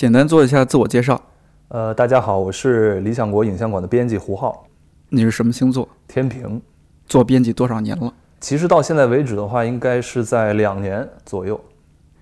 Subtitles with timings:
[0.00, 1.20] 简单做一下自我介绍。
[1.68, 4.64] 呃，大家好，我是理想国影像馆的编辑胡浩，
[5.10, 5.86] 你是什么星座？
[6.08, 6.58] 天平。
[7.06, 8.10] 做编辑多少年了？
[8.40, 11.60] 其实到现在为止的话，应该是在两年左右。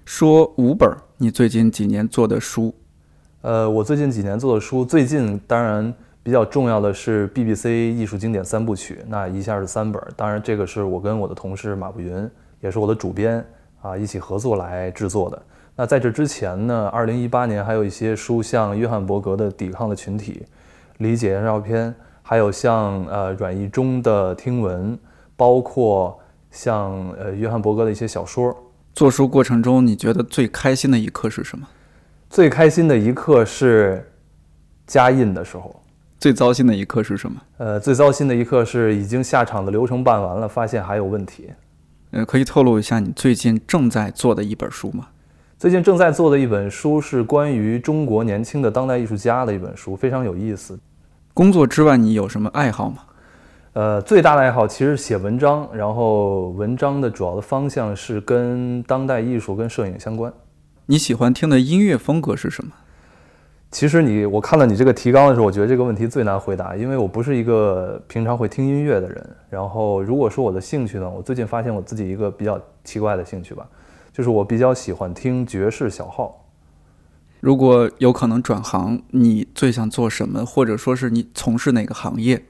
[0.05, 2.75] 说五本，你最近几年做的书？
[3.43, 10.02] 呃，我最近几年做的书，最近当然比较重要的是 BBC 艺术经典三部曲，那一下是三本。
[10.16, 12.29] 当然，这个是我跟我的同事马步云，
[12.60, 13.47] 也是我的主编
[13.80, 15.41] 啊，一起合作来制作的。
[15.80, 20.42] 那在这之前呢，二零一八年还有一些书，像约翰伯格的《抵抗的群体》、
[20.96, 24.98] 理解照片，还有像呃阮义忠的听闻，
[25.36, 26.19] 包括
[26.50, 28.52] 像呃约翰伯格的一些小说。
[28.92, 31.64] 做书过程中，你觉得最开心的一刻是什么？
[32.28, 34.05] 最开心的一刻是
[34.84, 35.80] 加印的时候。
[36.19, 37.41] 最糟心的一刻是什么？
[37.58, 41.50] 呃，最糟心的一刻是已经下场的流程办完了，发现还有问题。
[42.10, 45.06] 呃，可以透露一下你最近正在做的一本书吗？
[45.59, 50.78] 最近正在做的一本书是关于中国年轻的当代艺术家的一本书，非常有意思。
[51.34, 52.98] 工作之外，你有什么爱好吗？
[53.73, 60.33] 呃，最大的爱好其实写文章，然后文章的主要的方向是跟当代艺术、跟摄影相关。
[60.87, 62.70] 你喜欢听的音乐风格是什么？
[63.72, 69.28] 其实你我看了你这个提纲的时候，我觉得这个问题最难回答，因为我不是一个平常会听音乐的人。
[69.50, 73.67] 然后如果说我的兴趣呢，我最近发现我自己一个比较奇怪的兴趣吧，
[74.19, 76.44] 就是我比较喜欢听爵士小号。
[77.38, 82.42] 如果有可能转行，你最想做什么，或者说是你从事哪个行业？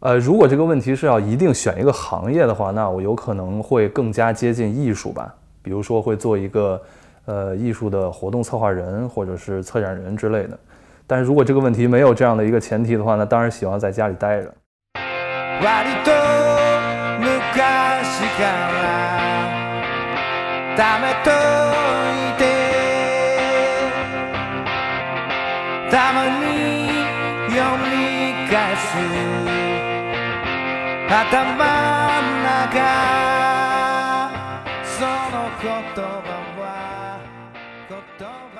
[0.00, 5.32] 呃，如果这个问题是要一定选一个行业的话，那我有可能会更加接近艺术吧。
[5.62, 6.82] 比如说会做一个
[7.26, 10.58] 呃艺术的活动策划人，或者是策展人之类的。
[11.06, 14.52] 但是如果这个问题没有这样的一个前提的话，那当然喜欢在家里待着。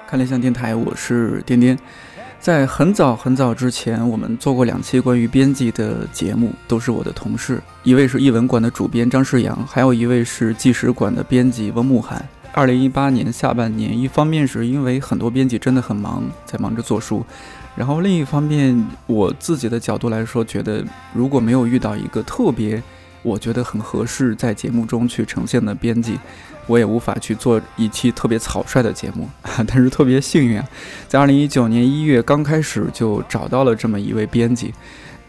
[0.06, 1.78] 看理想电台，我是颠颠。
[2.42, 12.28] 在很早很早之前，我们做过两期关于编辑的节目，都是我的同事，一位是译文馆的主编张世阳，还有一位是纪实馆的编辑翁慕涵。
[12.52, 17.24] 二零一八年下半年，一方面是因为很多编辑真的很忙，在忙着做书。
[17.76, 22.82] 然后另一方面，我自己的角度来说，觉得如果没有遇到一个特别，
[23.22, 26.18] 我觉得很合适在节目中去呈现的编辑，
[26.66, 29.28] 我也无法去做一期特别草率的节目。
[29.66, 30.68] 但是特别幸运啊，
[31.08, 34.72] 在二零一九年一月刚开始就找到了这么一位编辑。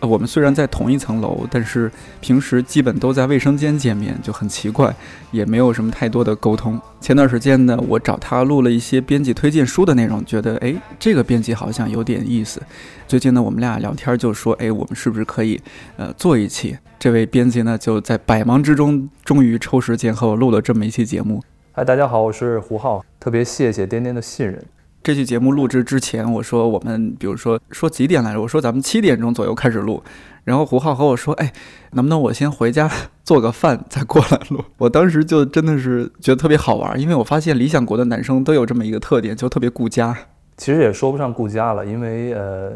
[0.05, 4.93] 我们虽然在同一层楼，但是平时基本都在卫生间见面，就很奇怪，
[5.31, 6.79] 也没有什么太多的沟通。
[6.99, 12.61] 前段时间呢，我找他录了一些编辑推荐书的内容，觉得哎，这个编辑好像有点意思。
[13.07, 15.59] 最近呢，我们俩聊天就说，哎，我们是不是可以
[15.95, 16.77] 呃做一期？
[16.99, 21.41] 这位编辑呢，就在百忙之中终于抽时间和我录了这么一期节目。
[21.71, 24.63] 嗨，大家好，我是胡浩，特别谢谢颠颠的信任。
[25.03, 28.39] 这期节目录制之前，我说我们比如说说几点来着？
[28.41, 30.01] 我说咱们七点钟左右开始录。
[30.45, 31.51] 然后胡浩和我说：“哎，
[31.91, 32.89] 能不能我先回家
[33.21, 40.17] 做个饭再过来录？” 我当时就真的是觉得特别好玩，因为我发现理想国的男生都有这么一个特点，就特别顾家。
[40.55, 42.71] 其实也说不上顾家了，因为呃，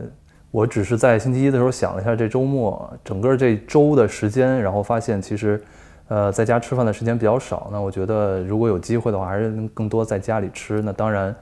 [0.52, 5.62] 我只是在星期一的时候想了一下这周末整个这周的时间，然后发现其实
[6.10, 7.70] 呃在家吃饭的时间比较少。
[7.72, 10.82] 那我觉得如果有机会的话，还是更多在家里吃。
[10.82, 11.34] 那当然。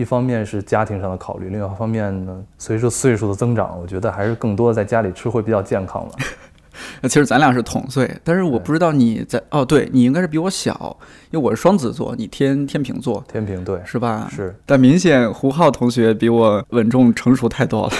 [0.00, 6.12] 一方面是家庭上的考虑，另外一方面呢，随着岁数的增长，我觉得还是更多在家里吃会比较健康了。
[7.02, 10.96] 那其实咱俩是同岁，但是我不知道你在哦，对你应该是比我小，
[11.30, 14.28] 因为我是双子座，你天天平座，天平对，是吧？
[14.30, 14.54] 是。
[14.64, 17.92] 但明显胡浩同学比我稳重成熟太多了。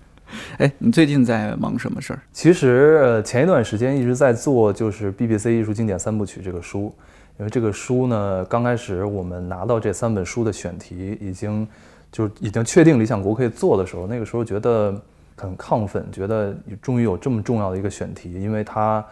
[0.58, 2.20] 哎，你最近在忙什么事儿？
[2.32, 6.94] 其实呃，前一段时间一直在做，就是 BBC 艺术经典三部曲这个书。
[7.38, 11.68] 因为这个书呢，刚开始我们拿到这三本书的选题，已经
[12.10, 14.94] 就已经确定理想国可以做的时候，那个时候觉得
[15.36, 19.04] 很亢奋，觉得终于有这么重要的一个选题，因为它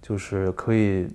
[0.00, 1.08] 就是可以，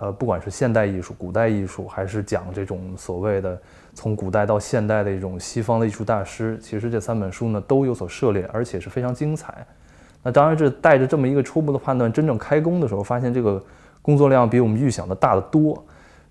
[0.00, 3.60] 呃，不管是现代艺术、古代艺术，还是讲这种所谓的
[3.92, 9.66] 从古代到现代的一种西方的艺术大师，其实这三本书呢都有所涉猎，而且是非常精彩。
[10.22, 13.62] 那当然，这带着这么一个初步的判断，真正开工的时候，发现这个
[14.00, 15.84] 工作量比我们预想的大得多。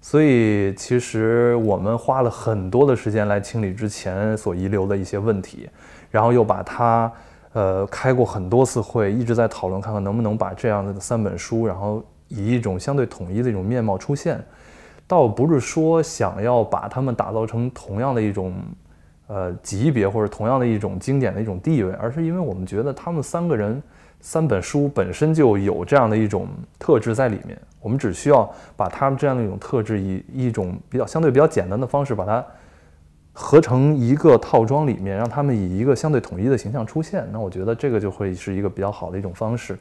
[0.08, 5.68] 所以，其实我们花了很多的时间来清理之前所遗留的一些问题，
[6.12, 7.12] 然后又把它，
[7.54, 14.40] 呃，开过很多次会，一直在讨论，看看能不能把这样的三本书，然后以一种相对统一的一种面貌出现。
[15.08, 18.54] 倒不是说想要把它们打造成同样的一种，
[19.26, 23.82] 呃级别或者同样的一种经典的一种地位，而是因为我们觉得他们三个人
[24.22, 26.48] 三本书本身就有这样的一种
[26.80, 32.44] 特质在里面，我们只需要把它们这样的一种特质以一种比较相对比较简单的方式把它
[33.34, 37.28] 合成一个套装里面，让他们以一个相对统一的形象出现。
[37.32, 39.78] 那我觉得这个就会是一个比较好的一种方式。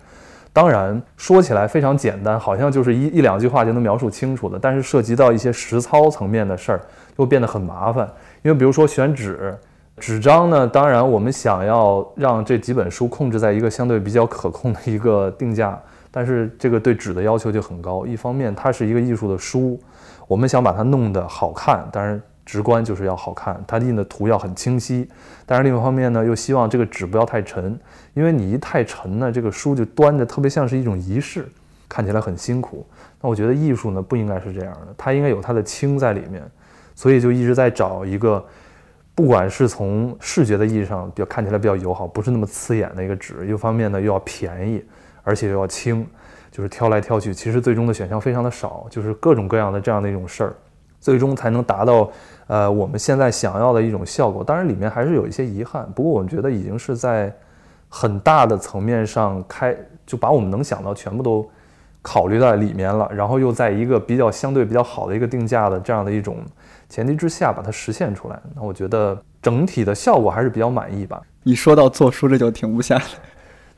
[0.52, 6.80] 当然说起来非常简单，好像就是一一两句话就能描述清楚的，但是涉及到一些实操层面的事儿，
[7.16, 8.08] 就变得很麻烦。
[8.42, 9.56] 因为比如说选址，
[9.98, 15.80] 纸张呢，当然我们想要让这几本书控制在一个相对比较可控的一个定价，
[16.10, 18.06] 但是这个对纸的要求就很高。
[18.06, 19.80] 一方面它是一个艺术的书，
[20.26, 22.20] 我们想把它弄得好看，当然。
[22.46, 25.08] 直观就是要好看，它印的图要很清晰。
[25.46, 27.80] 但是另一方面呢，又希望这个纸不要太沉，
[28.12, 31.48] 因为你一太沉呢，这个书就端着特别像是一种仪式，
[31.88, 32.86] 看起来很辛苦。
[33.22, 36.42] 那我觉得艺术呢不应该是这样的，它应该有它的轻在里面。
[36.94, 38.44] 所以就一直在找一个，
[39.14, 44.84] 不管是从视觉的意义上比较看起来比较友好，不是那么刺眼的一个纸，一方面呢又要便宜，
[45.22, 46.06] 而且又要轻，
[46.50, 50.54] 就是挑来挑去，其实最终的选项非常的少，就是各种各样的这样的一种事儿，
[51.00, 52.10] 最终才能达到。
[52.46, 55.90] 呃，我们现在想要的一种效果，当然里面还是有一些遗憾。
[55.94, 57.34] 不过我们觉得已经是在
[57.88, 59.74] 很大的层面上开，
[60.04, 61.48] 就把我们能想到全部都
[62.02, 63.10] 考虑在里面了。
[63.10, 66.36] 然后又在一个比较相对比较好的一个定价的这样的一种
[66.88, 68.40] 前提之下，把它实现出来。
[68.54, 71.20] 那我觉得整体的效果还是比较满意吧。
[71.42, 73.04] 一说到做书，这就停不下来。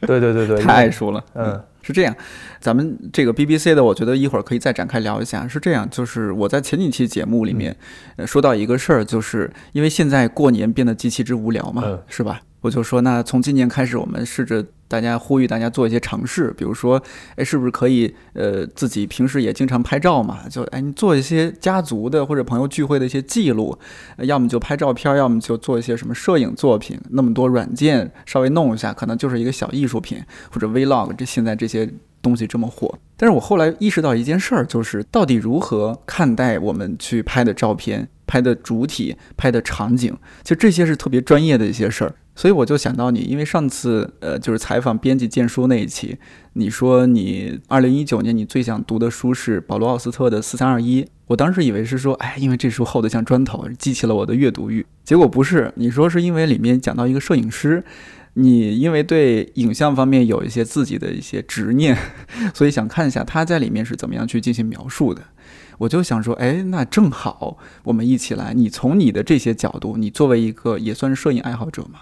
[0.01, 1.25] 对对对对， 太爱书了。
[1.35, 1.63] 嗯。
[1.83, 2.13] 是这样，
[2.59, 5.47] 咱们这个 BBC 的，我觉得一会儿可以再展开聊一下。
[5.47, 7.77] 是这样，就是我在前几期节目里面，
[8.17, 12.41] 呃，说到一个事儿，就是因为现在过年变得极其之无聊嘛，是吧？
[12.61, 17.03] 我就说，那从今年开始，我们试着大家呼吁大家做一些尝试，比如说，
[17.37, 20.49] 哎，是不是可以，呃，自己平时也经常拍照嘛？
[20.49, 23.77] 就哎，你做一些家族的或者朋友聚会的一些记录，
[24.19, 26.99] 要么就拍照片，要么就做一些什么摄影作品。
[27.11, 31.15] 那么多软件稍微弄一下，可能就是一个小艺术品或者 Vlog。
[31.17, 31.89] 这现在这些
[32.23, 42.15] 东西这么火，但是我后来意识到一件事儿，就是到底如何看待我们去拍的照片、拍的主体、拍的场景，其实这些是特别专业的一些事儿。
[42.37, 46.19] 所以我就想到你，因为上次呃就是采访编辑荐书那一期，
[46.53, 54.85] 你说你二零一九年你最想读的书是保罗奥斯特的《四三二一》，我当时以为是说，哎，因为这书厚得像砖头，激起了我的阅读欲。
[55.03, 57.83] 结果不是，你说是因为里面讲到一个摄影师，
[58.35, 61.97] 你因为对影像方面有一些自己的一些执念，
[62.53, 65.23] 所以想看一下他在里面是怎么样去进行描述的。
[65.79, 72.01] 我就想说，哎，那正好我们一起来，你从你的这些角度，你作为一个也算是摄影爱好者嘛。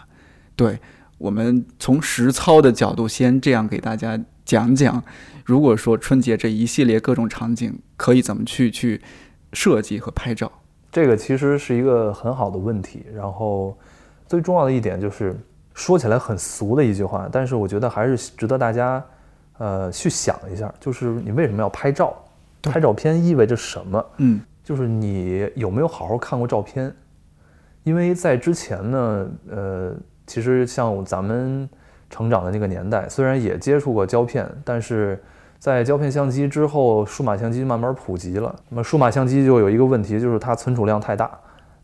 [0.56, 0.78] 对
[1.18, 5.02] 我们从实操的角度先这样给大家讲讲，
[5.44, 9.00] 如果说春节这一系列各种场景可以怎么去去
[9.52, 10.50] 设计和拍照，
[10.92, 13.04] 这个其实是一个很好的问题。
[13.14, 13.76] 然后
[14.26, 15.34] 最重要的一点就是
[15.72, 19.02] 说起来很俗的一句话，但是我觉得还是值得大家
[19.58, 22.14] 呃去想一下，就是你为什么要拍照？
[22.62, 24.06] 拍照片意味着什么？
[24.18, 26.94] 嗯，就是你有没有好好看过照片？
[27.82, 29.96] 因为在之前呢，呃。
[30.26, 31.68] 其实像咱们
[32.10, 35.22] 成长的那个年代，虽然也接触过胶片，但是
[35.58, 38.54] 在胶片相机之后，数码相机慢慢普及了。
[38.68, 41.30] 那么数码相机就有一个问题，就是它存储量太大。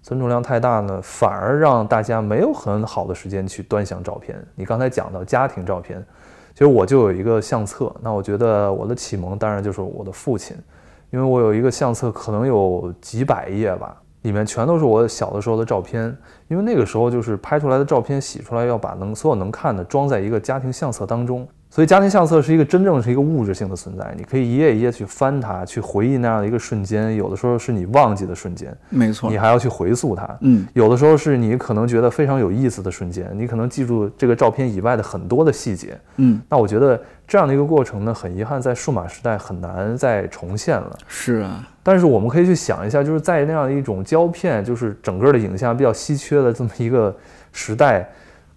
[0.02, 4.42] 存储量太大呢，反而让大家没有很好的时间去端详照片。
[4.54, 6.02] 你刚才讲到家庭照片，
[6.54, 7.94] 其实我就有一个相册。
[8.00, 10.56] 那我觉得我的启蒙当然就是我的父亲，
[11.10, 13.94] 因为我有一个相册，可能有几百页吧。
[14.22, 16.16] 里面全都是我小的时候的照片，
[16.48, 21.48] 因为那个时候就是拍出来的照片洗出来要把能所有能看的装在一个家庭相册当中。
[21.72, 27.14] 所以家庭相册是一个真正是一个物质性的存在，你可以一页一页去翻它，去回忆那样的一个瞬间。
[27.14, 30.28] 有的时候是你忘记的瞬间，没错，你还要去回溯它。
[30.40, 35.96] 嗯，有的时候是你可能觉得非常有意思的瞬间，你可能记住这个照片以外的很多的细节。
[36.16, 40.98] 嗯，那我觉得这样的一个过程呢，很遗憾在数码时代很难再重现了。
[41.06, 47.16] 是啊，但是我们可以去想一下，就是在那样一种胶片，就是整个的影像比较稀缺的这么一个
[47.52, 48.10] 时代。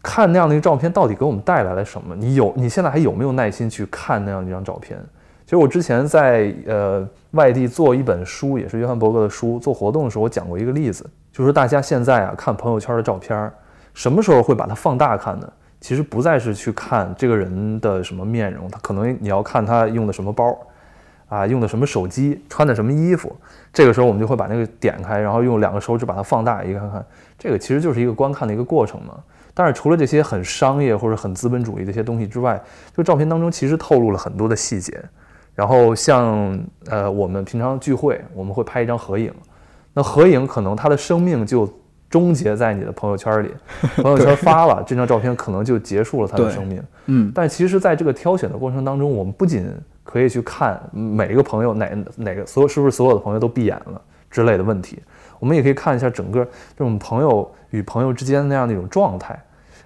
[0.03, 2.13] 看那样的一个照片，到底给我们带来了什么？
[2.15, 4.99] 你有你现在还有没有耐心去看那样一张照片？
[5.45, 13.51] 其实我之前在呃外地做一本书，也是约翰伯格的书，做活动的时候我讲过一个例子，就是大家现在啊看朋友圈的照片，
[13.93, 15.51] 什么时候会把它放大看呢？
[15.79, 20.57] 其实不再是去看这个人的什么面容，他可能你要看他用的什么包，
[21.27, 23.35] 啊用的什么手机，穿的什么衣服，
[23.73, 27.05] 这个时候我们就会把那个点开，然后用两个手指把它放大一个看看，
[27.37, 29.13] 这个其实就是一个观看的一个过程嘛。
[29.53, 32.61] 但是除了这些很商业或者很资本主义的一些东西之外，
[32.95, 34.99] 就照片当中其实透露了很多的细节。
[35.55, 39.31] 然后像呃我们平常聚会，我们会拍一张合影，
[39.93, 41.71] 那合影可能他的生命就
[42.09, 43.51] 终结在你的朋友圈里，
[43.97, 46.83] 朋友圈发了这张照片，可能就结束了他的生命。
[47.05, 49.67] 嗯，但其实，在这个挑选的过程当中，我们不仅
[50.03, 54.99] 可以去看每一个朋友哪哪个所有是不是所有的朋友都闭眼了之类的问题，
[55.39, 59.37] 我们也可以看一下整个这种朋友与朋友之间那样的一种状态。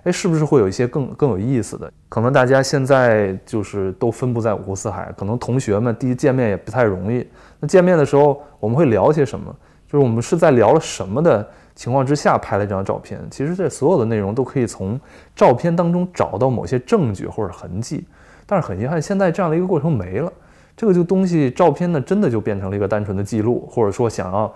[0.04, 1.92] 哎，是不是会有一些更更有意思的？
[2.08, 7.28] 可能大家现在就是都分布在五湖四海，可能同学们第一见面也不太容易。
[7.60, 9.54] 那见面的时候，我们会聊些什么？
[9.92, 13.20] 就是我们是在聊了什么的情况之下拍了这张照片？
[13.30, 15.00] 其实这所有的内容都可以从
[15.36, 18.06] 照片当中找到某些证据或者痕迹。
[18.46, 20.32] 但是很遗憾，现在这样的一个过程没了。
[20.78, 24.54] 这个就东西，照片呢，真的就变成了一个单纯的记录，或者说想要。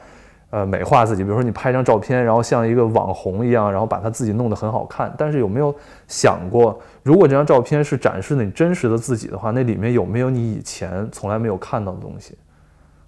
[0.52, 5.12] 呃，美化自己，比如说你拍张照片，然后像一个网红一样，然后把他自己弄得很好看。
[5.18, 5.74] 但是有没有
[6.08, 12.38] 想过，如果这张照片是展示你真实的自己的话，那里面有没有你以前从来没有看到的东西？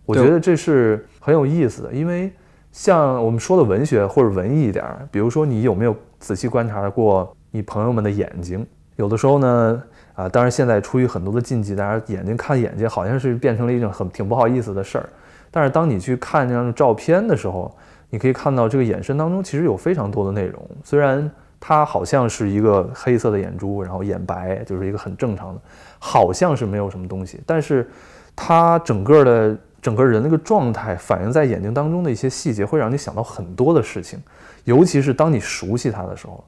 [0.05, 2.31] 我觉得这是很有意思的，因为
[2.71, 8.65] 像我们说的文学或者文艺一点，比如说你有没有仔细观察过你朋友们的眼睛？
[8.95, 9.83] 有的时候呢，
[10.15, 15.09] 啊，当然现在出于很多的禁忌，大家眼睛看眼睛好像是变成了一种很挺不好意思的事儿。
[15.49, 17.75] 但是当你去看这张照片的时候，
[18.09, 20.61] 你可以看到这个眼神当中其实有非常多的内容。
[20.83, 21.29] 虽然
[21.59, 25.61] 它好像是一个黑色的眼珠，然后眼白就是一个很正常的，
[25.97, 27.89] 好像是没有什么东西，但是
[28.35, 34.21] 它整个的整个人那个状态反映在眼睛当中的一些细节，会让你想到很多的事情。
[34.65, 36.43] 尤其是当你熟悉它的时候，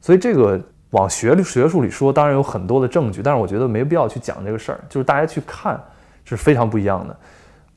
[0.00, 0.60] 所以这个
[0.92, 5.78] 往学历学术里说，当然有很多的证据，但是我觉得没必要去讲这个事儿，就是大家去看
[6.24, 7.16] 是非常不一样的。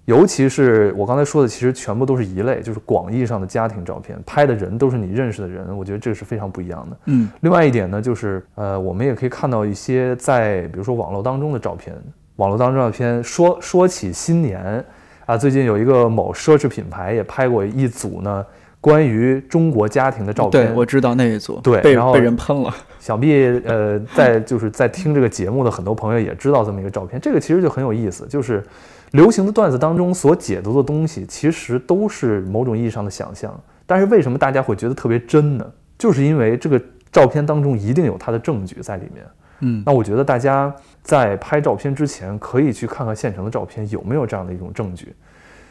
[0.06, 6.98] 尤其是我刚才说的，其实全部都是一类，就是广义上的家庭照片，拍的人都是你认识的人，我觉得这个是非常不一样的。
[7.06, 11.96] 嗯，另外一点呢，就是呃，我们也可以看到一些在比如说网络当中的照片，
[12.36, 14.86] 网络当中照片说说起新年
[15.26, 18.46] 啊，最近有一个某奢侈品牌也拍过一组呢，
[18.80, 20.68] 关于中国家庭的照片。
[20.68, 22.72] 对，我知道那一组，对，被然后被人喷了。
[23.06, 23.36] 想必
[23.66, 28.64] 呃，在就是在听这个节目的很多朋友也知道这么一个照片，这个其实就很有意思，就是。
[29.12, 33.58] 流行的段子当中所解读的东西，其实都是某种意义上的想象。
[33.86, 35.66] 但是为什么大家会觉得特别真呢？
[35.98, 36.82] 就是因为这个
[37.14, 39.26] 照片当中一定有它的证据在里面。
[39.62, 45.14] 嗯，那我觉得大家在拍照片之前，可以去看看现成的照片有没有这样的一种证据。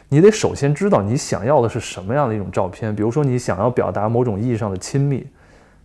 [0.09, 2.95] 你得首先知道你想要的是什么样的一种照片。
[2.95, 5.27] 比如说你想要表达某种意义上的亲密，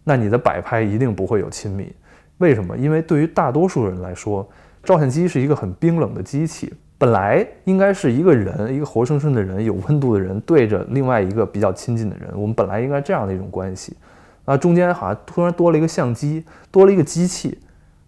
[0.05, 1.93] 那你的摆拍一定不会有亲密。
[2.39, 2.77] 为什么？
[2.77, 4.49] 因为对于大多数人来说，
[4.83, 6.73] 照相机是一个很冰冷的机器。
[6.97, 13.97] 本来应该是一个人，一个活生生的人，有温度的人对着另外一个比较亲近的人，我们本来应该这样的一种关系，
[14.45, 17.59] 那，中间好像突然多了一个相机，多了一个机器，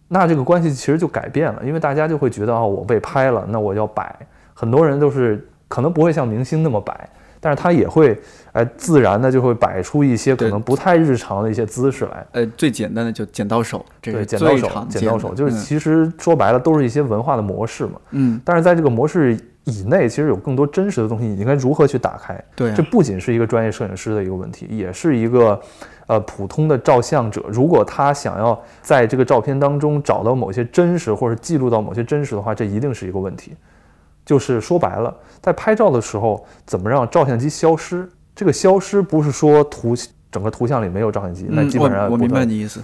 [0.08, 4.14] 那这个关系其实就改变了，因为大家就会觉得啊，我被拍了，那我要摆，
[4.52, 7.08] 很多人都是可能不会像明星那么摆。
[7.44, 8.16] 但是他也会，
[8.52, 12.24] 哎，自然的就会摆出一些可能不太日常的一些姿势来。
[12.30, 18.00] 呃，最简单的就剪刀手，这个剪刀手，剪刀手就是其实说白了都是一些文化的模式嘛。
[18.12, 18.40] 嗯。
[18.44, 22.40] 但是在这个模式以内，其实有更多真实的东西，你应该如何去打开？
[22.54, 25.60] 对，这不仅是一个专业摄影师的一个问题，也是一个
[26.06, 33.56] 呃普通的照相者，如果他想要在这个照片当中找到某些真实或者记录到某些真实的话，这一定是一个问题。
[34.24, 38.08] 就是说白了，在拍照的时候，怎么让照相机消失？
[38.34, 39.94] 这个消失不是说图
[40.30, 42.80] 整个图像里没有照相机，那基本上我明白你意思。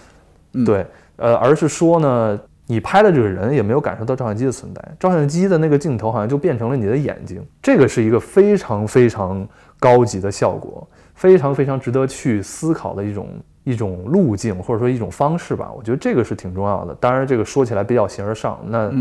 [0.67, 0.85] 对，
[1.17, 7.43] 呃，而是说呢，你拍的这个人也没有感受到照相机的存在，照相机的那个镜头好像就变成了你的眼睛。
[7.63, 9.47] 这个是一个非常非常
[9.79, 13.29] 高级的效果，非常非常值得去思考的一种
[13.65, 15.71] 一种路径或者说一种方式吧。
[15.75, 16.95] 我觉得这个是挺重要的。
[16.97, 18.93] 当然，这个说起来比较形而上，那。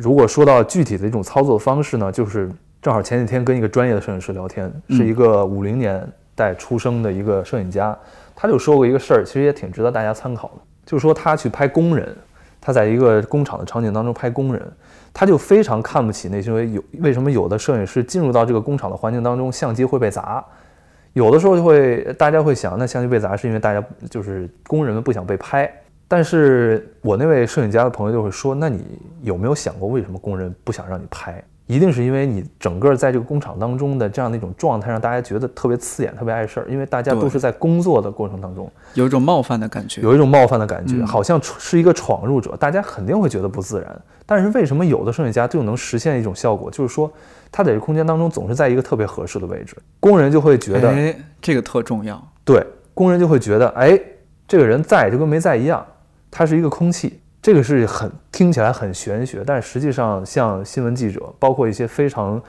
[0.00, 6.02] 如果说到具体的一种操作方式呢，就是正好前几天跟一个专业的摄影师聊天，是一个五零年
[6.34, 7.94] 代出生的一个摄影家，
[8.34, 10.62] 他就说过一个事儿，其实也挺值得大家参考的。
[10.86, 12.16] 就是说他去拍工人，
[12.62, 14.72] 他在一个工厂的场景当中拍工人，
[15.12, 20.42] 他就非常看不起那些有为什么有的摄影师进入到这个工厂的环境当中，相机会被砸，
[21.12, 25.70] 有的时候就会大家会想，那相机被砸是因为大家就是工人们不想被拍。
[26.10, 28.84] 但是我那位摄影家的朋友就会说：“那你
[29.22, 31.40] 有没有想过，为什么工人不想让你拍？
[31.68, 36.66] 一定是因为你整个在这个工厂当中的这样的一种状态，让大家觉得特别刺眼、特别碍事儿。
[36.68, 44.02] 因为大家都是在工作的过程当中，有一种冒犯的感觉，有一种冒犯的感觉，好像是一个闯入者，大家肯定会觉得不自然。
[44.26, 47.08] 但是为什么有的摄影家就能实现一种效果，就是说
[47.52, 52.20] 他在这空间当中总是在一个特别合适的位置，工人就会觉得，哎，这个特重要。
[52.44, 53.96] 对，工人就会觉得，哎，
[54.48, 55.86] 这个人在就跟没在一样。”
[56.30, 62.40] 它是一个空气，这个是很听起来很玄学，但实际上像新闻记者，包括一些非常，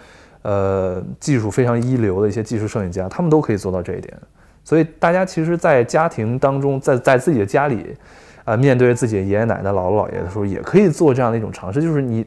[0.43, 4.15] 呃，技术非常一流的一些技术摄影家，他们都可以做到这一点。
[4.63, 7.97] 所以大家其实，在家庭当中，在在自己的家里，
[8.43, 12.23] 啊，面对自己的爷爷奶奶、姥姥姥爷的时候，也可以做这样的一种尝试，就是你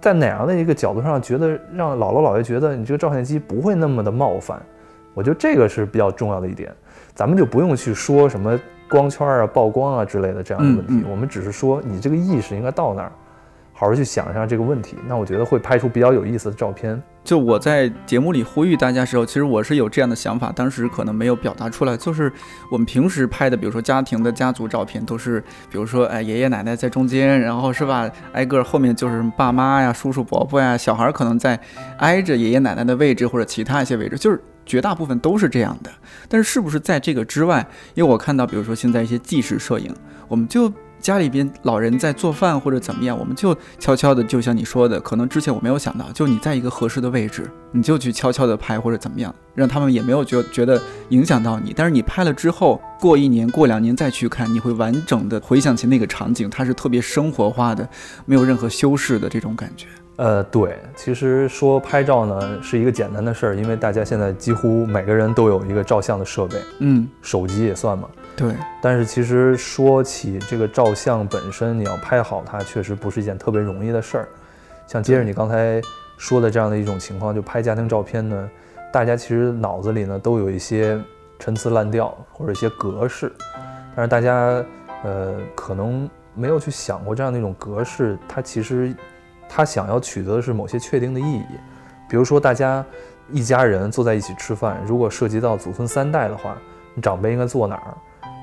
[0.00, 4.60] 在哪样的一个角度上，觉得让姥姥姥爷觉得你这个照相机不会那么的冒犯，
[5.14, 6.74] 我觉得这个是比较重要的一点。
[7.14, 13.12] 咱们就不用去说什么光圈啊、曝光啊之类的这样的问题，我们只是说你这个意识应该到那儿。
[13.78, 16.98] 好好去想一下这个问题，那我觉得会拍出比较有意思的照片。
[17.22, 21.94] 就我在节目里呼吁大家时候，其实我是有这样的想法，当时可能没有表达出来。
[21.94, 22.32] 就是
[22.72, 31.60] 我们平时拍的，比如说家庭的家族照片，都是比如说哎爷爷奶奶在中间，然后是吧，挨个后面就是爸妈呀、叔叔伯伯呀，小孩可能在
[31.98, 35.90] 挨着爷爷奶奶的位置或者其他一些位置，就是绝大部分都是这样的。
[36.28, 37.66] 但是是不是在这个之外？
[37.94, 39.94] 因为我看到，比如说现在一些纪实摄影，
[40.28, 40.70] 我们就。
[40.98, 51.72] 家里边老人在做饭或者怎么样，我们就悄悄的，就像你说的，可能之前我没有想到，就你在一个合适的位置，你就去悄悄的拍或者怎么样，让他们也没有觉觉得影响到你。
[51.76, 57.88] 但是你拍了之后，过一年、过两年再去看，你会完整的回想起那个场景，它是特别生活化的，
[58.24, 59.86] 没有任何修饰的这种感觉。
[60.16, 68.08] 呃，对，其实说拍照呢是一个简单的事儿，因为大家现在几乎每个人都有一个照相的设备，嗯，手机也算嘛。
[68.34, 68.54] 对。
[68.80, 74.28] 但是其实说起这个照相本身，你要拍好它，确实不是一件特别容易的事儿。
[74.86, 75.82] 像接着你刚才
[76.16, 78.50] 说的这样的一种情况，就拍家庭照片呢，
[78.90, 80.98] 大家其实脑子里呢都有一些
[81.38, 83.30] 陈词滥调或者一些格式，
[83.94, 84.64] 但是大家
[85.04, 88.94] 呃可能没有去想过这样的一种格式，它其实。
[89.48, 91.42] 他想要取得的是某些确定的意义，
[92.08, 92.84] 比如说大家
[93.30, 96.56] 一家人坐在一起吃饭，如果涉及到祖孙三代的话，
[97.02, 97.94] 长辈应该坐哪儿？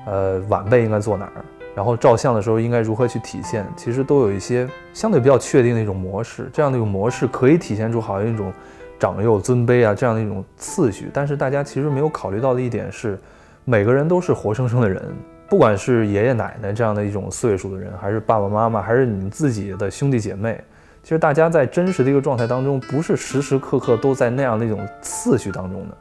[0.06, 1.44] 呃，晚辈应该坐哪儿？
[1.74, 3.66] 然后照相的时候应该如何去体现？
[3.76, 8.52] 其实都有一些相对比较确定的一种模式，这样的一种模式可以体现出好像一种
[8.98, 11.10] 长幼尊卑啊这样的一种次序。
[11.12, 13.18] 但是大家其实没有考虑到的一点是，
[13.64, 15.02] 每个人都是活生生的人，
[15.48, 20.62] 不管是爷爷奶奶这样的一种岁数的人，还是爸爸妈妈，还是你们自己的兄弟姐妹。
[21.04, 25.94] 其实大家在真实的一个状态当中，不是时时刻刻都在那样的一种次序当中的，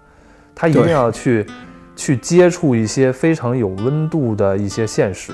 [0.56, 1.46] 他一定要去
[1.94, 5.34] 去接触一些非常有温度的一些现实，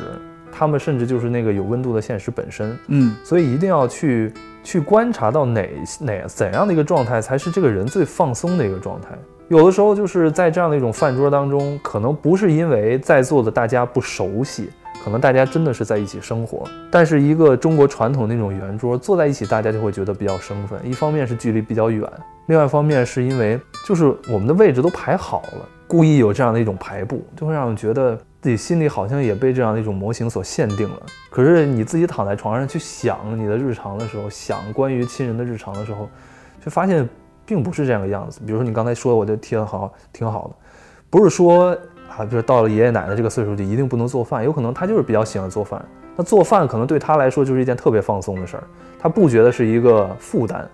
[0.52, 2.76] 他们甚至就是那个有温度的现实本身。
[2.88, 9.10] 嗯，所以一定要去去观察到哪哪怎样的一个状态才是这个人最放松的一个状态。
[9.50, 14.72] 有的时候就是在这样的一种饭桌当中，可能不是因为在座的大家不熟悉。
[15.10, 20.80] 可能大家真的是在一起生活，但是一个中国传统那种圆桌坐在一起，大家就会觉得比较生分。
[20.88, 22.08] 一方面是距离比较远，
[22.46, 31.02] 另外一方面是因为就是我们的位置都排好了，故意有这样的一种排布，就会让人觉得自己心里好像也被这样的一种模型所限定了。
[31.32, 36.08] 可是你自己躺在床上去想你的日常的时候，想关于亲人的日常的时候，
[36.64, 37.10] 却发现
[37.48, 38.42] 并不是这样的样子。
[38.46, 40.56] 比如说你刚才说的，我就贴得好，挺好的，
[41.10, 41.76] 不是说。
[42.20, 45.84] 啊，比如到了爷爷奶奶这个岁数就一定不能做饭，有可能他就是比较喜欢做饭。
[46.18, 48.64] 那做饭可能对他来说就是一件特别放松的事儿，
[49.00, 50.68] 他不觉得是一个负担。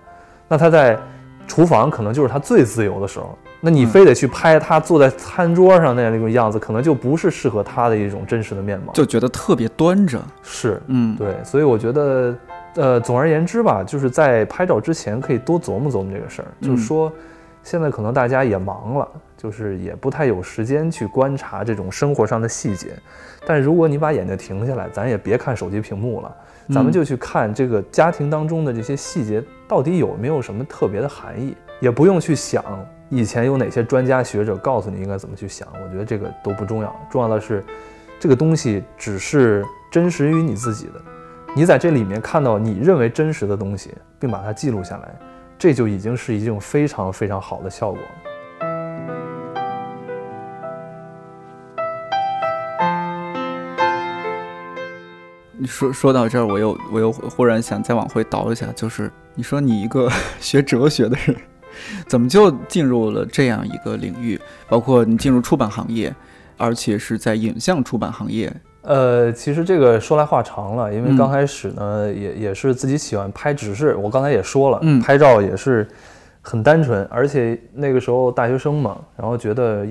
[0.48, 0.98] 那他在
[1.46, 3.38] 厨房可能就是他最自由的时候。
[3.60, 10.20] 那你非得去拍他坐在餐桌上那样一种样子，可能就不是适合他的一种真实的面貌，就觉得特别端着。
[10.42, 11.34] 是，嗯，对。
[11.42, 12.34] 所以我觉得，
[12.74, 16.48] 呃，总而言之吧，就是在拍照之前可以多琢磨琢磨这个事儿。
[16.60, 17.10] 就是说，
[17.62, 19.08] 现在可能大家也忙了。
[19.46, 22.88] 就是也不太有时间去观察这种生活上的细节，
[23.46, 26.36] 但如果你把眼睛停下来，咱也别看手机屏幕了，
[26.72, 32.64] 咱们就去看这个家庭当中的这些细节到底有没有什么特别的含义，也不用去想
[33.08, 37.64] 以前有哪些专家学者告诉你应该怎么去想，我觉得这个都不重要，重要的是
[38.18, 41.00] 这个东西只是真实于你自己的，
[41.54, 45.14] 你在这里面看到你认为真实的东西，并把它记录下来，
[45.56, 48.00] 这就已经是一种非常非常好的效果。
[48.24, 48.25] 你
[55.64, 61.36] 说说到这儿，我又我又忽然想再往回倒一下，就是你说你一个 学哲学的人，
[62.06, 64.38] 怎么就进入了这样一个领域？
[64.68, 66.14] 包括你进入出版行业，
[66.58, 68.52] 而且是在影像出版行业。
[68.82, 75.88] 呃，其实这个说来话长了，因为刚开始呢，也也是自己喜欢拍，只是我刚才也说了，拍照也是
[76.42, 79.86] 很单纯，而且那个时候大学生嘛，然后觉得。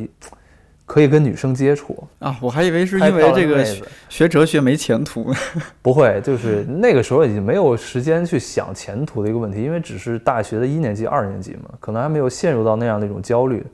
[0.85, 2.37] 可以跟女生接触啊！
[2.39, 3.65] 我还以为是因为这个
[4.07, 5.33] 学哲学没前途。
[5.81, 13.65] 不会，就是那个时候已经没有时间去想前途的一个问题，因为只是大学的一年级、二年级嘛，可能还没有陷入到那样的一种焦虑。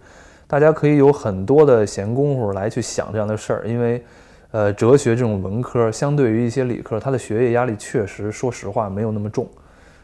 [0.47, 4.04] 大家可以有很多的闲工夫来去想这样的事儿，因为，
[4.52, 9.47] 呃，哲学这种文科相对于一些理科，它的学业压力确实，说实话没有那么重。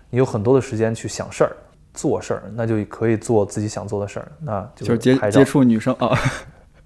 [0.09, 1.51] 你有很多的时间去想事儿、
[1.93, 6.17] 做事儿，那就可以做自己想做的事儿，那就是接接触女生啊。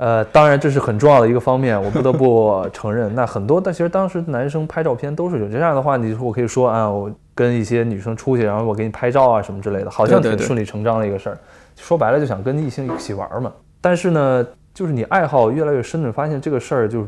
[0.02, 3.14] 呃，当然这是很重要的一个方面，我不得不 承认。
[3.14, 11.38] 那很多，但其实当时男生拍照片都是有这样的话，你说我可以说啊，我跟一些女生出去，然后我给你拍照啊什么之类的，好像挺顺理成章的一个事儿。
[11.76, 13.54] 说白了就想跟异性一起玩嘛。
[13.80, 17.08] 但是呢，就是你爱好越来越深的，发现这个事儿就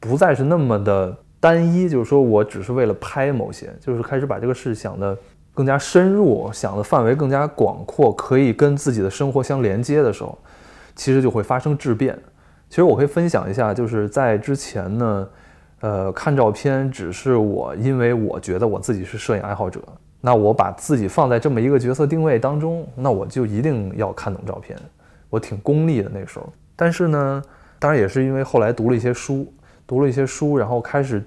[0.00, 5.14] 不再是那么的单一，就是说我只是为了拍某些，就是开始把这个事想的
[5.52, 10.38] 更加深入，想的范围更加广阔，可以跟自己的生活相连接的时候，
[10.94, 12.18] 其实就会发生质变。
[12.70, 15.28] 其实我可以分享一下，就是在之前呢，
[15.80, 19.82] 呃，看照片只是我因为我觉得我自己是摄影爱好者，
[20.20, 24.78] 那我把自己放在这么一个角色定位当中，那我就一定要看懂照片，
[25.28, 26.48] 我挺功利的那时候。
[26.76, 27.42] 但是呢，
[27.80, 29.52] 当然也是因为后来读了一些书，
[29.84, 31.20] 读了一些书，然后开始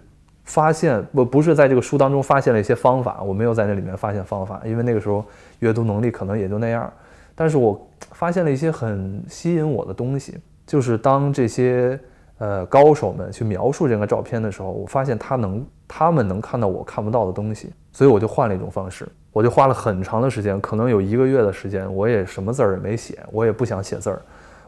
[0.45, 5.25] 发现，不不是在这个书当中发现了一些方法，我没有在那里面发现方法，因为那个时候
[5.60, 6.89] 阅读能力可能也就那样。
[7.36, 10.38] 但是我发现了一些很吸引我的东西。
[10.65, 11.99] 就是当这些
[12.38, 24.21] 呃高手们去描述这个照片的时候，我发现他能，他们能看到我看不到的东西，所以我就换了一种方式，我就花了很长的时间，可能有一个月的时间，我也什么字儿也没写，我也不想写字儿，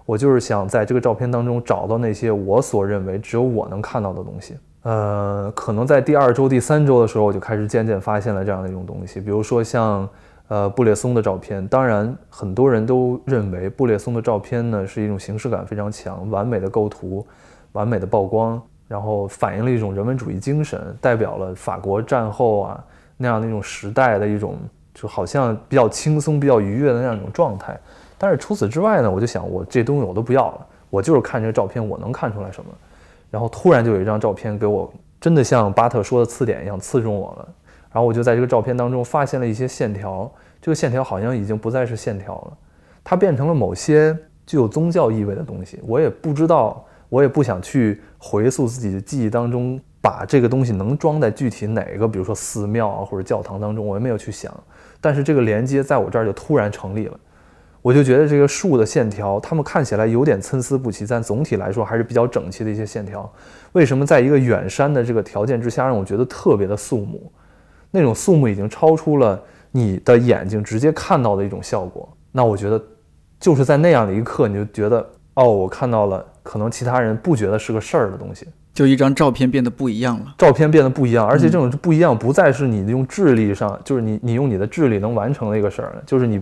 [0.05, 4.55] 我就是想在这个照片当中找到那些我所认为只有我能看到的东西。
[4.83, 10.07] 呃，可能在第二周、第三周的时候，我就开始渐渐发现了这样的一种东西，比如说像。
[10.47, 17.25] 呃，布列松的照片，当然很多人都认为布列松的照片呢是一种形式感非常强、完美的构图、
[17.71, 22.83] 完美的曝光，然后反映了一种人文主义精神，代表了法国战后啊
[23.17, 24.55] 那样的一种时代的一种，
[24.93, 27.75] 就好像比较轻松、比较愉悦的那样一种状态。
[28.17, 32.69] 但是除此之外呢，我就想，我这东西我都不要了，我就是看这个照片，我能看出来什么。
[33.31, 37.47] 然后突然就有一张照片给我，真的像巴特说的刺点一样刺中我了。
[37.95, 40.29] 然后我就在这个照片当中发现了一些线条，
[40.61, 42.57] 这个线条好像已经不再是线条了，
[43.05, 44.13] 它变成了某些
[44.45, 45.79] 具有宗教意味的东西。
[45.81, 54.53] 我也不知道，我也不想去回溯自己的记忆当中，把这个东西能装在具体哪个，比如说寺庙啊或者教堂当中，我也没有去想。
[54.99, 57.17] 但是这个连接在我这儿就突然成立了，
[57.81, 63.31] 我就觉得这个树的线条，它们看起来有点参差不齐，但总体来说还是比较整齐的一些线条。
[63.71, 67.31] 为什么在一个远山的这个条件之下，让我觉得特别的肃穆？
[67.95, 72.07] 那种肃穆已经超出了你的眼睛直接看到的一种效果。
[72.31, 72.83] 那我觉得，
[73.39, 75.03] 就是在那样的一刻，你就觉得，
[75.35, 78.45] 哦，我看到了可能其他人不觉得是个事儿的东西。
[78.73, 86.41] 就一张照片变得不一样了，照片变得不一样，而且这种不一样不再是你用智力上，就是你你用你的智力能完成的一个事儿了，就是你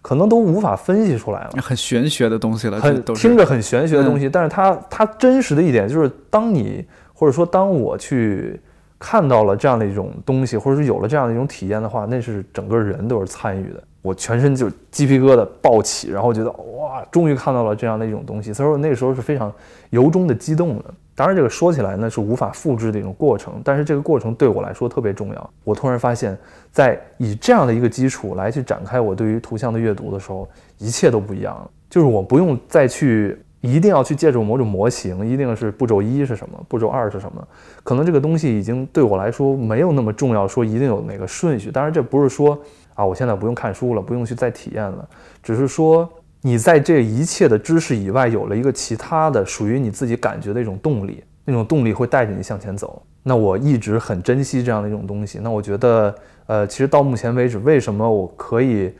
[0.00, 4.26] 可能都无法分析出来了，很玄学的东西了，很听着很玄学的东西。
[4.26, 6.82] 但是它它真实的一点就是，当你
[7.12, 8.58] 或者说当我去。
[8.98, 13.82] 看到了这样的一种东西，或者是有了这样的一种体验的话，那是整个人都是参与的。
[14.02, 18.54] 我全身就鸡皮疙瘩暴起，然后觉得哇，终于看到了这样的一种东西。
[18.54, 19.52] 所以说那时候是非常
[19.90, 20.84] 由衷的激动的。
[21.14, 25.50] 当然，这个说起来呢是无法复制的一种过程，但是这个过程对我来说特别重要。
[25.64, 26.38] 我突然发现，
[26.70, 31.70] 在以这样的一个基础来去展开我对于图像的阅读的时候，一切都不一样了。
[31.90, 33.38] 就是我不用再去。
[33.62, 37.48] 一定要去借助某种模型，一定是步骤一是什么，步骤二是什么？
[37.86, 41.70] 可能这个东西已经对我来说没有那么重要，说一定有哪个顺序。
[41.70, 42.60] 当然，这不是说
[42.94, 45.08] 啊，我现在不用看书了，不用去再体验了，
[45.40, 46.08] 只是说
[46.40, 53.00] 你在这一切的知识以外，有了一个其他的属于你自己感觉的一种动力，那种动力会带着你向前走。
[53.22, 55.38] 那我一直很珍惜这样的一种东西。
[55.40, 56.12] 那我觉得，
[56.46, 58.92] 呃，其实到目前为止，为什么我可以？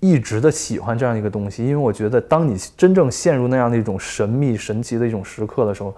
[0.00, 5.92] 一直的喜欢这样一个东西，因为我觉得，当你真正陷入那样的一种神秘、神奇的一种时刻的时候，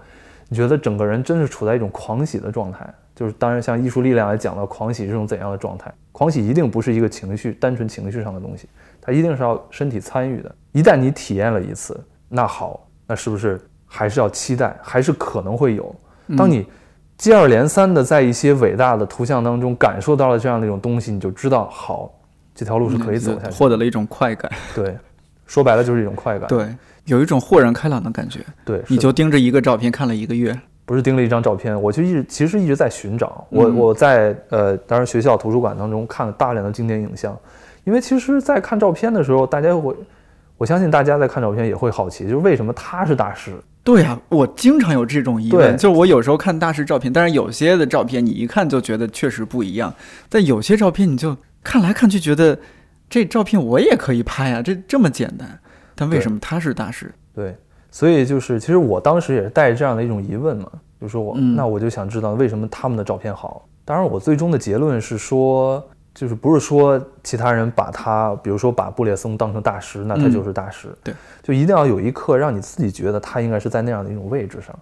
[0.51, 2.93] 你觉得整个人真是处在一种狂喜的状态。
[3.15, 8.67] 就是当然，像艺术力量来讲到狂喜是种怎样的状态，狂喜一定不是一个情绪、单纯情绪上的东西，
[8.99, 10.53] 它一定是要身体参与的。
[10.73, 15.95] 一旦你体验了一次，那好，那是不是还是要期待，还是可能会有？
[16.37, 16.65] 当你
[17.17, 22.11] 接二连三的在一些伟大的图像当中感受到了这样的一种东西，你就知道好。
[22.53, 24.51] 这条路是可以走下去，获得了一种快感。
[24.75, 24.97] 对，
[25.45, 26.47] 说白了就是一种快感。
[26.49, 26.67] 对，
[27.05, 28.39] 有一种豁然开朗的感觉。
[28.63, 33.45] 对，你就盯着一个照片看了一个月，不是盯了一张照片，我就一直其实一直在寻找。
[33.49, 37.37] 我我在呃，当然学校图书馆当中看了大量的经典影像，
[37.83, 39.95] 因为其实，在看照片的时候，大家会，
[40.57, 43.53] 我相信大家在看照片也会好奇，就是为什么他是大师？
[43.83, 45.75] 对呀，我经常有这种疑问。
[45.75, 49.93] 就是我有时候看大师照片，但是有些的照片你一看就觉得确实不一样，
[50.29, 51.35] 但有些照片你就。
[51.63, 52.57] 看来看去觉得，
[53.07, 55.59] 这照片我也可以拍啊，这这么简单。
[55.95, 57.13] 但为什么他是大师？
[57.33, 57.55] 对，
[57.89, 63.67] 所以就是其实我当时也是带着这样的一种疑问嘛，就说我那我就想知道为什么他们的照片好。
[63.83, 70.95] 当然，我最终的结论是说，就是不是说其他人把他，比如说把布列松当成大师，那他就是大师。
[71.03, 74.77] 对，就一定要有一刻让你自己觉得他应该是在那样的一种位置上，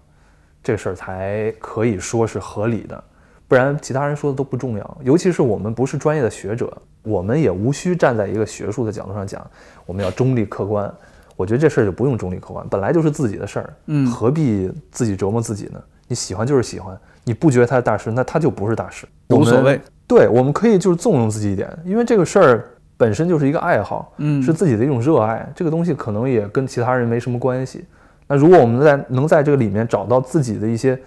[0.62, 3.04] 这事儿才可以说是合理的。
[3.50, 4.98] 不然其他人说的都不重要。
[5.04, 6.72] 尤其是我们不是专业的学者，
[7.04, 9.46] 我们也无需站在一个学术的角度上讲，
[9.86, 10.90] 我们要中立客观。
[11.36, 15.82] 我觉得这事儿就不用中立客观，本来就是自己的事儿，嗯，何必自己折磨自己呢？
[16.08, 19.80] 你喜欢就是喜欢，你不觉得他是大师，那他就不是大师，无所谓。
[20.06, 22.66] 对，我们可以就是纵容自己一点，因为这个事儿
[22.98, 25.50] 本身就是一个爱好，嗯，是自己的一种热爱。
[25.56, 27.86] 这个东西可能也跟其他人没什么关系。
[28.28, 31.00] 那如果我们在能在这个里面找到自己的一些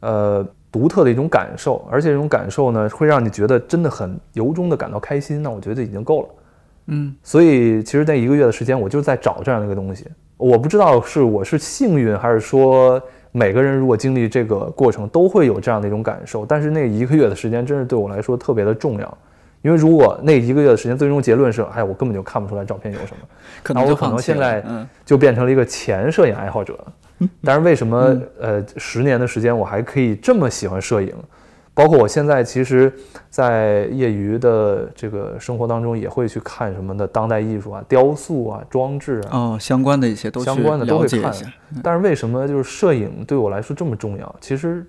[0.00, 6.28] 呃独特的一种感受，而且这种感受呢，会让你觉得真的很由衷的感到开心，那我觉得已经够了。
[6.88, 10.06] 嗯，所以其实那一个月的时间，我就在找这样的一个东西。
[10.36, 13.00] 我不知道是我是幸运，还是说
[13.32, 16.44] 每个人如果经历这个过程都会有这样的一种感受。
[16.44, 19.18] 但是那一个月的时间，真是对我来说特别的重要。
[19.62, 23.26] 因为如果那一个月的时间最终结论是，哎，我根本就看不出来照片有什么，
[23.62, 26.78] 可能我可能现在嗯就变成了一个前摄影爱好者。
[27.42, 31.14] 但是为什么呃十年的时间我还可以这么喜欢摄影？
[31.74, 32.90] 包括我现在其实，
[33.28, 41.30] 在业余的这个生活当中，也会去看什么的当代艺术啊、雕塑啊、装置啊，哦，相关的一些都相关的都会看。
[41.82, 44.36] 但是为什么就是摄影对我来说这么重要？
[44.40, 44.86] 其实，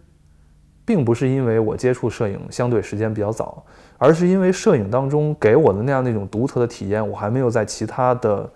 [0.85, 3.61] 并不是因为我接触摄影相对时间比较早，
[3.97, 8.49] 而是因为摄影当中给我的那样那种独特的体验，我还没有在其他的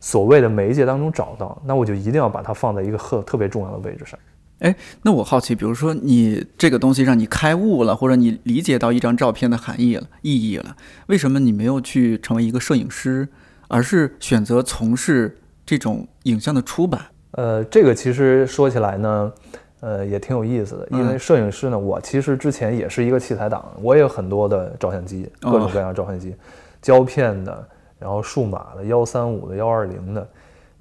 [0.00, 4.18] 所谓的媒介当中找到，那我就一定要把它放在一个特特别重要的位置上。
[4.60, 13.26] 哎，那我好奇，比如说你这个东西让你开悟了，或者你理解到一张照片的含义了、意义了，为什么你没有去成为一个摄影师，
[13.68, 17.00] 而是选择从事这种影像的出版？
[17.30, 19.32] 呃，这个其实说起来呢，
[19.80, 26.34] 呃，也挺有意思的，因为摄影师呢，我其实之前也是一个器材党，我也有很多的照相机，各种各样的照相机，
[26.82, 27.68] 胶片的，
[28.00, 30.26] 然后数码的，幺三五的、幺二零的。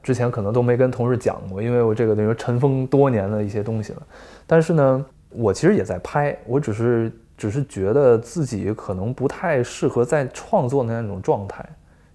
[0.01, 4.01] 之前可能都没跟同事讲过，因为我这个等于尘封多年的一些东西了。
[4.47, 11.63] 但是呢，我其实也在拍，我只是只是觉得自己可能不太适合在创作的那种状态，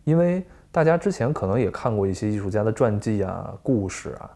[0.05, 4.31] 因为大家之前可能也看过一些艺术家的传记啊、故事啊，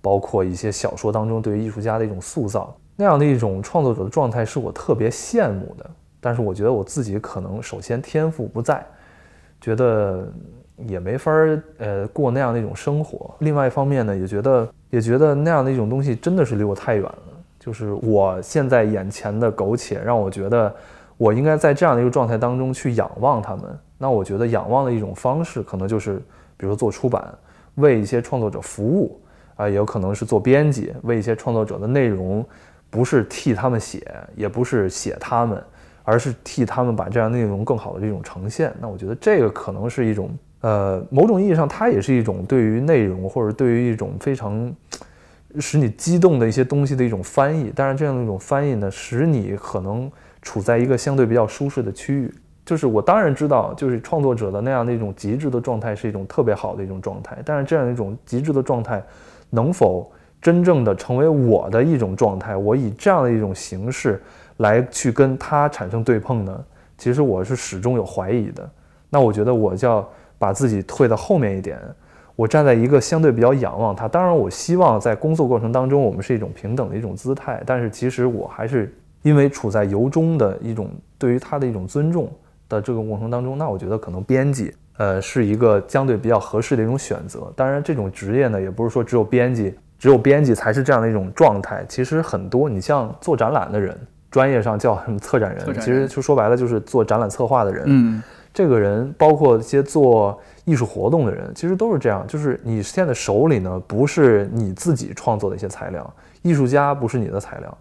[0.00, 5.88] 包括一些小说当中对于艺术家的一种塑造，那样的一种创作者的状态是我特别羡慕的。
[6.18, 8.84] 但是我觉得我自己可能首先天赋不在，
[9.66, 10.26] 觉得。
[10.86, 13.34] 也没法儿呃过那样的一种生活。
[13.38, 17.18] 另外一方面呢，也觉得也觉得那样的一种东西真的是离我太远了。
[17.58, 20.70] 就是我现在眼前的苟且，让我觉得
[21.16, 23.64] 我应该在这样的一个状态当中去仰望他们。
[23.96, 26.20] 那我觉得仰望的一种方式，可能就是
[26.58, 27.26] 比如做出版，
[27.76, 29.18] 为一些创作者服务
[29.56, 32.44] 啊，也有可能是做编辑，为一些创作者的内容，
[32.90, 35.64] 不是替他们写，也不是写他们，
[36.06, 38.72] 而是替他们把这样内容更好的这种呈现。
[38.80, 40.30] 那我觉得这个可能是一种。
[40.62, 44.74] 呃，某种意义上，它也是一种对于内容或者对于一种非常
[45.60, 47.70] 使你激动的一些东西的一种翻译。
[47.70, 50.10] 当然，这样的一种翻译呢，使你可能
[50.42, 52.34] 处在一个相对比较舒适的区域。
[52.64, 57.38] 就是我当然知道，就是创作者的那样的一种极致的状态是一种特别好的一种状态。
[57.44, 59.00] 但是，这样一种极致的状态
[59.50, 60.10] 能否
[60.42, 62.56] 真正的成为我的一种状态？
[62.56, 64.20] 我以这样的一种形式
[64.58, 66.64] 来去跟他产生对碰呢？
[66.98, 68.68] 其实我是始终有怀疑的。
[69.10, 70.08] 那我觉得我叫。
[70.38, 71.80] 把自己退到后面一点，
[72.34, 74.06] 我站在一个相对比较仰望他。
[74.06, 77.62] 当然，我希望在工作过程当中，我们是一种平等的一种姿态。
[77.64, 82.30] 但是，其实我还是因为处在由衷的一种对于他的一种尊重
[82.68, 87.50] 的这个过程当中，那我觉得可能编辑，呃，是一个相对比较合适的一种选择。
[87.56, 91.82] 当然，这种职业呢，也不是说只有编辑，只有编辑才是这样的一种状态。
[91.88, 93.98] 其实很多，你像做展览的人，
[94.36, 97.84] 专业上叫什么策展人，其实就说白了就是做展览策划的人。
[97.86, 98.22] 嗯。
[98.52, 102.22] 这个人包括一些做艺术活动的人，其实都是这样。
[102.26, 107.78] 就是你现在手里呢，不是你自己创作的一些材料，艺术家不是你的材料。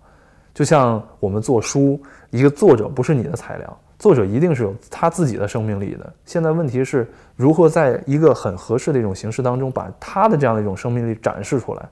[0.53, 6.13] 就像我们做书，一个作者不是你的材料，作者一定是有他自己的生命力的。
[6.25, 11.85] 现在问题是如何在一个很合适的一种形式当中，把他的这样的一种生命力展示出来。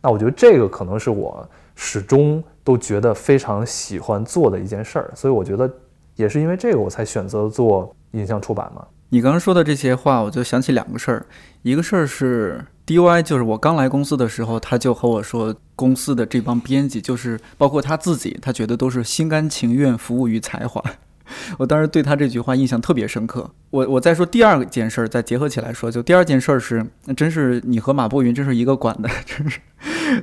[0.00, 1.44] 那我觉得这个可能是我
[1.80, 5.10] 始终都觉得非常喜欢做的一件事儿。
[5.14, 5.68] 所以我觉得
[6.16, 7.96] 也是因为这个，我才选择做。
[8.14, 8.84] 影像出版嘛？
[9.10, 11.26] 你刚刚说的这些话，我就想起两个事儿。
[11.62, 20.82] 一个事儿是 DY，就是我刚来公司的时候，他就和我说，公司的这帮编辑，就是包括他自己，他觉得都是心甘情愿服务于才华。
[21.56, 23.48] 我当时对他这句话印象特别深刻。
[23.70, 26.84] 我我再说第二件事儿，再结合起来说，就第二件事儿是，
[27.16, 29.60] 真是你和马步云真是一个馆的，真是。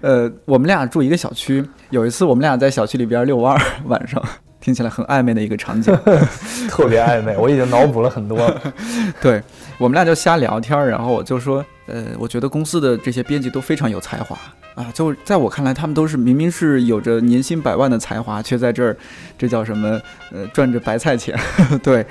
[0.02, 4.21] 呃，我们俩住一个小区，有一次我们俩在小区里边遛弯儿，晚上。
[4.60, 5.95] 听起来很暧昧的一个场景，
[6.67, 8.54] 特别暧昧，我已经脑补了很多。
[9.21, 9.41] 对
[9.78, 14.38] 我们俩就瞎聊天儿，然后我就说，呃，我觉得公司的这些编辑都非常有才华
[14.76, 18.97] 啊，就在我看来，他们都是明明是有着年薪百万的才华，却在这儿，
[19.38, 20.02] 这叫什么？
[20.34, 21.38] 呃，赚着白菜钱。
[21.82, 22.06] 对，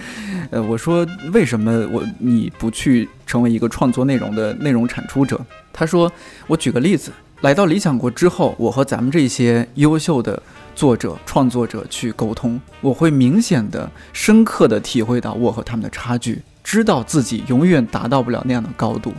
[0.50, 5.38] 呃，我说为什么我你不去成为一个创作内容的内容产出者？
[5.72, 6.10] 他说，
[6.46, 7.12] 我举个例子，
[7.42, 10.42] 来到理想国之后，我和咱们这些优秀的。
[10.74, 19.10] 作者、创作者去沟通，我会明显的、深刻的体会到我和他们的差距，知道自己永远达到不了那样的高度，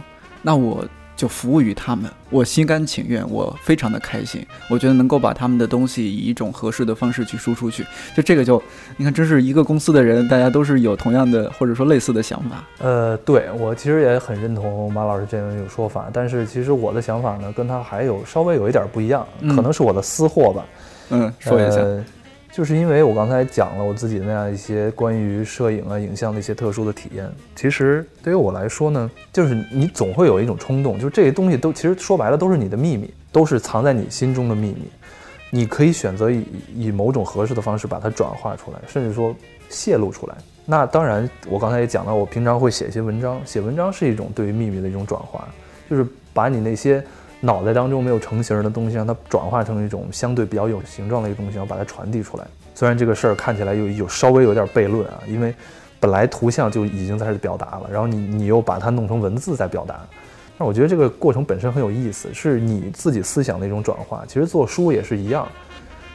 [0.44, 4.46] 那我就服务于他们，我心甘情愿，我非常的开心。
[4.70, 7.84] 我觉得能够把他们的东西以一种合适的方式去输出去，
[8.16, 8.62] 就这个就，
[8.96, 12.64] 你看，真是一个公司的人，大家都是有同样的或者说类似的想法。
[12.78, 20.64] 呃，对我其实也很认同马老师这种说法，但是其实我的想法呢，跟他还有稍微有一点不一样，可能是我的私货吧。
[21.10, 21.78] 嗯，说一下，
[22.58, 27.30] 就是因为我刚才讲了我自己那样一些关于摄影啊、影像的一些特殊的体验。
[27.56, 34.90] 其实对于我来说呢，就是你总会有一种冲动，就是这些东西都其实说白了都是你的秘密，都是藏在你心中的秘密。
[35.52, 36.44] 你可以选择以
[36.74, 39.36] 以某种合适的方式把它转化出来，甚至说
[39.70, 40.34] 泄露出来。
[40.66, 45.48] 那当然，我刚才也讲到，我平常会写一些文章，写文章是一种对于秘密的一种转化，
[45.88, 47.06] 就是把你那些。
[47.40, 52.46] 脑袋当中没有成型的东西，让它转化成一种相对比较有形状的一个东西，然后把它传递出来。
[52.74, 55.54] 虽然这个事儿看起来有有稍微有点悖论啊，因为
[56.00, 60.00] 本来图像就已经在这表达了，然后你你又把它弄成文字在表达，
[60.58, 64.24] 但我觉得这个过程本身很有意思，是你自己思想的一种转化。
[64.28, 65.48] 其实做书也是一样，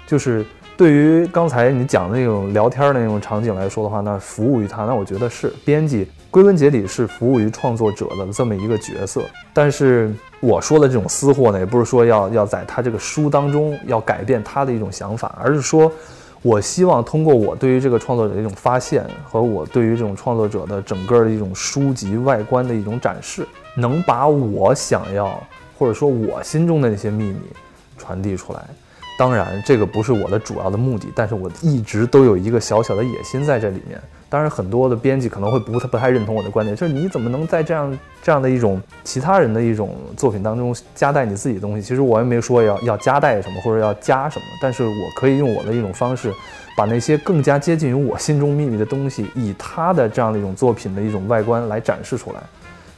[0.07, 0.47] 就是
[0.83, 9.23] 对于刚才你讲的那种聊天的那种场景来说的话，那服务于他，那我觉得是编辑归根结底是服务于创作者的这么一个角色，
[9.55, 10.13] 但是。
[10.41, 15.89] 我说的这种私货呢，也不是说要要在他这个书当中要改变他的一种想法，而是说，
[16.43, 25.41] 我希望通过我对于这个创作者的一种发现和我对于这种创作者的整个的一种书籍外观的一种展示，能把我想要
[25.79, 27.39] 或者说我心中的那些秘密
[27.97, 28.65] 传递出来。
[29.23, 33.97] 当然，这个不是我的主要的目的，但是我一直都有一个小小的野心在这里面。
[34.29, 41.83] 当然，很多的编辑可能会不太不太认同我的观点，就是你怎么能在这样这样的一种其他人的一种作品当中夹带你自己的东西？
[41.83, 46.35] 其实我也没说要要夹带什么或者要加什么，但是我可以用我的一种方式，
[46.77, 52.41] 把那些更加接近于我心中秘密的东西，以他的这样的一种作品的一种外观来展示出来。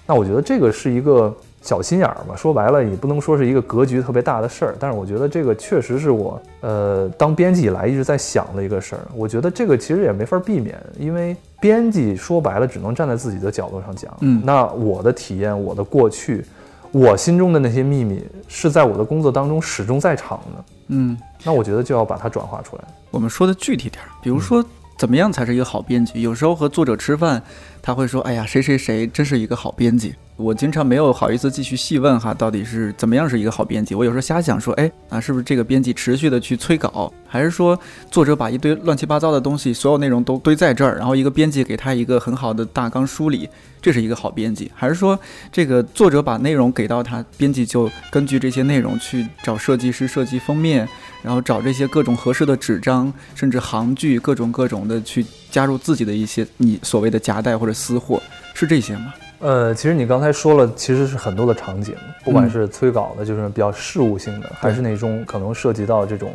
[0.07, 1.37] 那我觉得这个是一个。
[1.65, 9.01] 小心眼儿嘛，说白了也不能说是一个格局特别大的事儿，但是我觉得这个确实是我，呃，当编辑以来一直在想的一个事儿。
[9.17, 14.15] 我觉得这个其实也没法避免，因为编辑说白了只能站在自己的角度上讲。
[14.21, 16.45] 嗯，那我的体验，我的过去，
[16.93, 20.65] 我心中的那些秘密，是在我的工作当中始终在场的。
[20.89, 22.85] 嗯，那我觉得就要把它转化出来。
[23.11, 24.63] 我们说的具体点儿，比如说
[24.99, 26.21] 怎么样才是一个好编辑？
[26.21, 27.43] 有时候和作者吃饭，
[27.85, 33.95] 他会说：“哎呀，谁谁谁真是一个好编辑。”我经常没有好意思继续细问哈，到底是怎么样是一个好编辑？
[33.95, 37.79] 我有时候瞎想说，哎啊，是不是这个编辑持续的去催稿，还是说
[38.11, 43.49] 作者把一堆乱七八糟的东西，所有内容都堆在这儿，然后一个编辑给他一个很好的大纲梳理，
[43.81, 44.73] 这是一个好编辑？
[44.75, 45.17] 还是说
[45.53, 50.89] 这个作者把内容给到他，编辑就根据这些内容去找设计师设计封面，
[51.23, 58.23] 然后找这些各种合适的纸张，甚至行距，各种各种的去加入自己的一些你所谓的夹带或者私货，
[58.55, 59.13] 是这些吗？
[59.41, 66.33] 呃，其实你刚才说了，其实是很多的场景，不管是催稿的，就是比较事务性的，还是那种可能涉及到这种，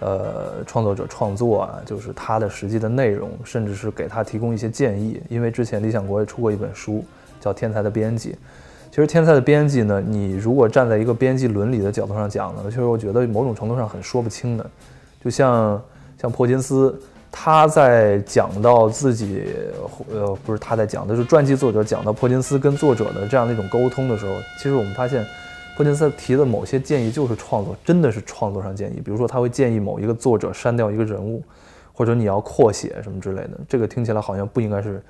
[0.00, 5.18] 呃，创作者创作啊，就是他的实际的内容，甚至是给他提供一些建议。
[5.30, 7.02] 因为之前理想国也出过一本书，
[7.40, 8.32] 叫《天才的编辑》。
[8.90, 14.70] 其实《天才的编辑》呢，你如果站在一个编辑伦理的角度上讲呢，其实我觉得某种程度上很说不清的，
[15.24, 15.82] 就像
[16.20, 16.94] 像珀金斯。
[17.38, 19.44] 他在讲到自己，
[20.10, 25.24] 呃，不是他在讲的，是传记作者讲到珀金斯跟作者的这样的一种沟通的时候，其实我们发现，
[25.76, 29.00] 珀金斯提的某些建议就是创作，真的是创作上建议。
[29.04, 31.42] 比如说，他会建议某一个作者删掉一个人物，
[31.92, 33.50] 或者你要扩写什么之类的。
[33.68, 35.00] 这个听起来好像不应该是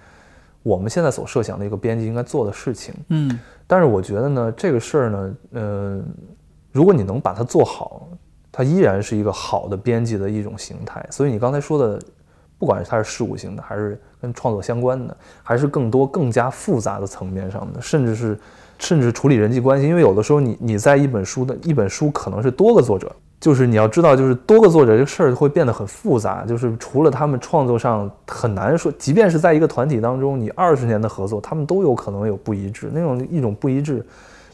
[0.64, 2.92] 我们现在所设想的一个编辑应该做的事情。
[3.08, 3.38] 嗯，
[3.68, 6.04] 但是我觉得呢，这个事儿呢，嗯，
[6.72, 8.08] 如果你能把它做好，
[8.50, 11.06] 它依然是一个好的编辑的一种形态。
[11.10, 11.98] 所以你刚才说的。
[12.58, 18.38] 不管是它是事务性的，还是跟创作相关的，还是更多更加复杂的层面上的，甚至是
[18.78, 34.04] 甚至处理人际关系，因为有的时候你你在一本书的一本书可能是多个作者，就是你要知道，就是多个作者这个事儿会变得很复杂，就是除了他们创作上很难说，即便是在一个团体当中，你二十年的合作，他们都有可能有不一致，那种一种不一致，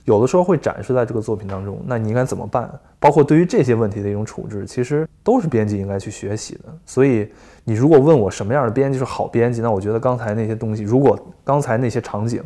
[0.05, 1.81] 有的时候会展示在这个作品当中。
[1.87, 2.71] 那你应该怎么办？
[2.99, 6.65] 包括对于这些问题的一种处置，其实都是编辑应该去学习的。
[6.87, 7.29] 所以，
[7.65, 12.43] 你如果问我什么样的编辑是好编辑，那我觉得刚才那些东西，如果刚才那些场景，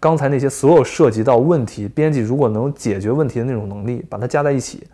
[0.00, 4.86] 刚才那些所有涉及到问题，编辑如果能解决问题的那种能力，把它加在一起，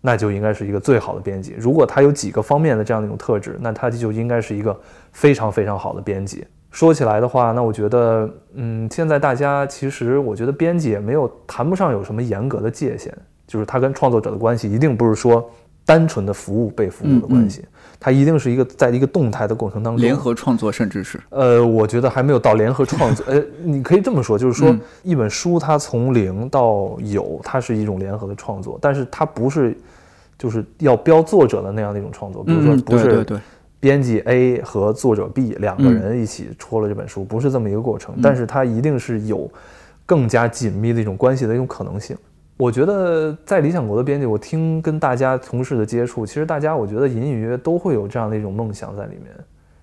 [0.00, 1.54] 那就应该是一个最好的编辑。
[1.58, 4.78] 如果他有几个方面的这样的一种特质，那他就应该是一个
[5.12, 6.44] 非常非常好的编辑。
[6.76, 13.16] 说起来的话，那我觉得，嗯，现在大家其实，我觉得编辑也没有谈不上有什么严格的界限。
[13.46, 15.48] 就是他跟创作者的关系，一定不是说
[15.86, 17.64] 单纯的服务被服务的关系，
[17.98, 23.24] 它一定是一个在一个动态的过程当中联合创作，甚至是呃，我觉得还没有到联合创作。
[23.32, 29.74] 呃，你可以这么说，就是说一本书它从零到有，它是一种联合的创作，但是它不是
[30.36, 33.24] 就是要标作者的那样的一种创作，比如说不是
[33.78, 39.50] 编辑 A 和作者 B 两个人一起戳了这本书，不是这么一个过程，但是它一定是有
[40.04, 42.16] 更加紧密的一种关系的一种可能性。
[42.56, 49.26] 我觉得在理想国的编辑，我听跟大家同事的接触，其实大家我觉得隐隐约约都会有这样的一种梦想在里面。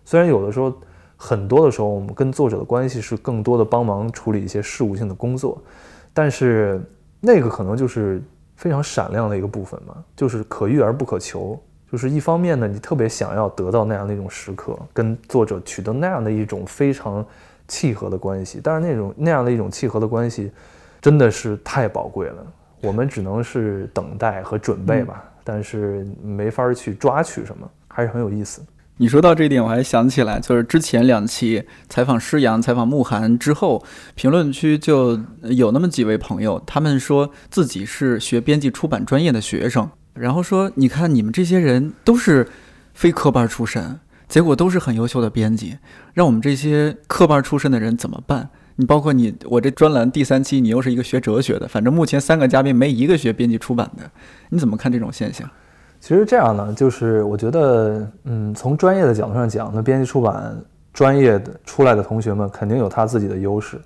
[0.03, 0.73] 虽然有的时候，
[1.15, 5.61] 很多的时候我们跟作者的关系是更多的帮忙处理一些事务性的工作，
[6.13, 6.81] 但是
[7.21, 8.19] 那个可能就是
[8.55, 11.61] 非常闪亮的一个部分嘛，就是可遇而不可求。
[11.93, 17.23] 就是一方面呢，你特别想要得到那样的一种时刻，跟作者取得那样的一种非常
[17.67, 20.51] 契合的关系，但是那种那样的一种契合的关系，
[20.99, 22.43] 真的是太宝贵了。
[22.81, 28.63] 我们只能是等待和准备吧，但是没法去抓取什么，还是很有意思。
[28.97, 33.85] 你说到这一点，我还想起来，就是之前两期采访施阳、采访慕寒之后，
[34.15, 42.47] 评论区就有那么几位朋友，他们说自己是学编辑出版专业的学生，然后说：“你看你们这些人都是
[42.93, 45.78] 非科班出身，结果都是很优秀的编辑，
[46.14, 54.09] 让我们这些科班出身的人怎么办？”你包括你，我这专栏第三期，你又是一个学哲学的，反正目前三个嘉宾没一个学编辑出版的，
[54.49, 55.47] 你怎么看这种现象？
[55.99, 60.59] 其实这样呢，就是我觉得，嗯，从专业的角度上讲，那编辑出版
[60.91, 63.80] 专业的出来的同学们肯定有他自己的优势，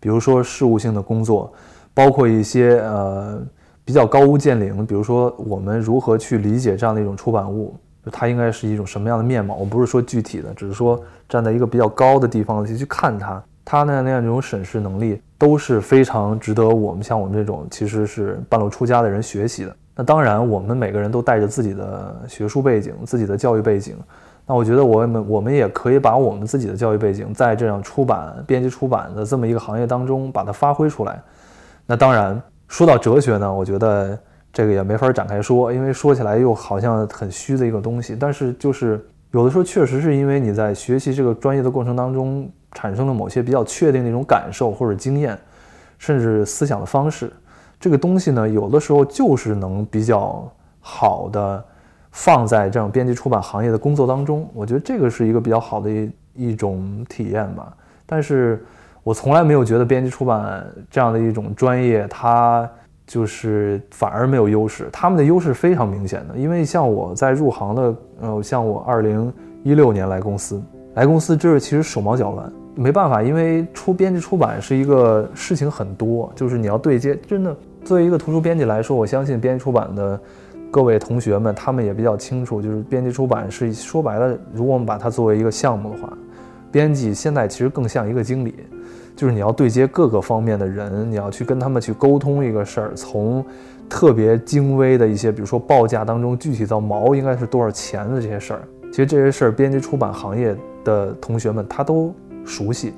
[0.00, 1.52] 比如说事务性的工作，
[1.94, 3.40] 包括一些呃
[3.84, 7.74] 比较高屋建瓴，比如说我们如何去理解这样的一种出版物，
[8.10, 9.54] 它应该是一种什么样的面貌？
[9.56, 13.42] 我不是说具体的，只是说站在一个比较高的地方去去看它。
[13.66, 19.74] 它那样那样这种审视能力都是非常值得我们像我们这种其实是半路出家的人学习的。
[19.96, 23.96] 那当然，我们每个人都带着自己的学术背景、自己的教育背景。
[24.46, 31.22] 那我觉得我们我们也可以把我们自己的教育背景在这样出版、编辑出版的这么一个行业当中把它发挥出来。
[31.86, 32.42] 那当然，
[32.74, 34.18] 说到哲学呢，我觉得
[34.52, 38.16] 这个也没法展开说，因为说起来又好像很虚的一个东西。
[38.18, 42.50] 但是就是有的时候确实是因为你在学习这个专业的过程当中。
[42.76, 45.38] 产生了某些比较确定的一种感受或者经验，
[45.96, 47.32] 甚至思想的方式，
[47.78, 51.64] 这个东西呢，有的时候就是能比较好的
[52.10, 54.50] 放在这样编辑出版行业的工作当中。
[54.52, 57.72] 我觉得这个是一个比较好的一一种体验吧。
[58.04, 58.66] 但是
[59.04, 62.68] 我从来没有觉得编辑出版这样的一种专业，它
[63.06, 64.88] 就是反而没有优势。
[64.90, 69.30] 他们的优势非常明显的，因为像我在入行的，呃，像我二零
[69.62, 70.60] 一六年来公司，
[70.94, 72.50] 来公司就是其实手忙脚乱。
[72.74, 77.14] 没办法，因为出编辑出版是一个事情很多，就是你要对接。
[77.26, 80.18] 真的，作为一个图书编辑来说，我相信编辑出版的
[80.72, 86.12] 各位同学们，他们也比较清楚，就是编辑出版是说白了，如果我们把它作为一个项目的话，
[86.72, 88.54] 编辑现在其实更像一个经理，
[89.16, 93.44] 就是你要对接各个方面的人，你要去跟他们去沟通一个事儿，从
[93.88, 102.14] 特别精微的一些，比如说报价当中具体到毛应该是多少钱的这些事儿，其实这些事儿，编辑出版行业的同学们他都。
[102.46, 102.92] 熟悉，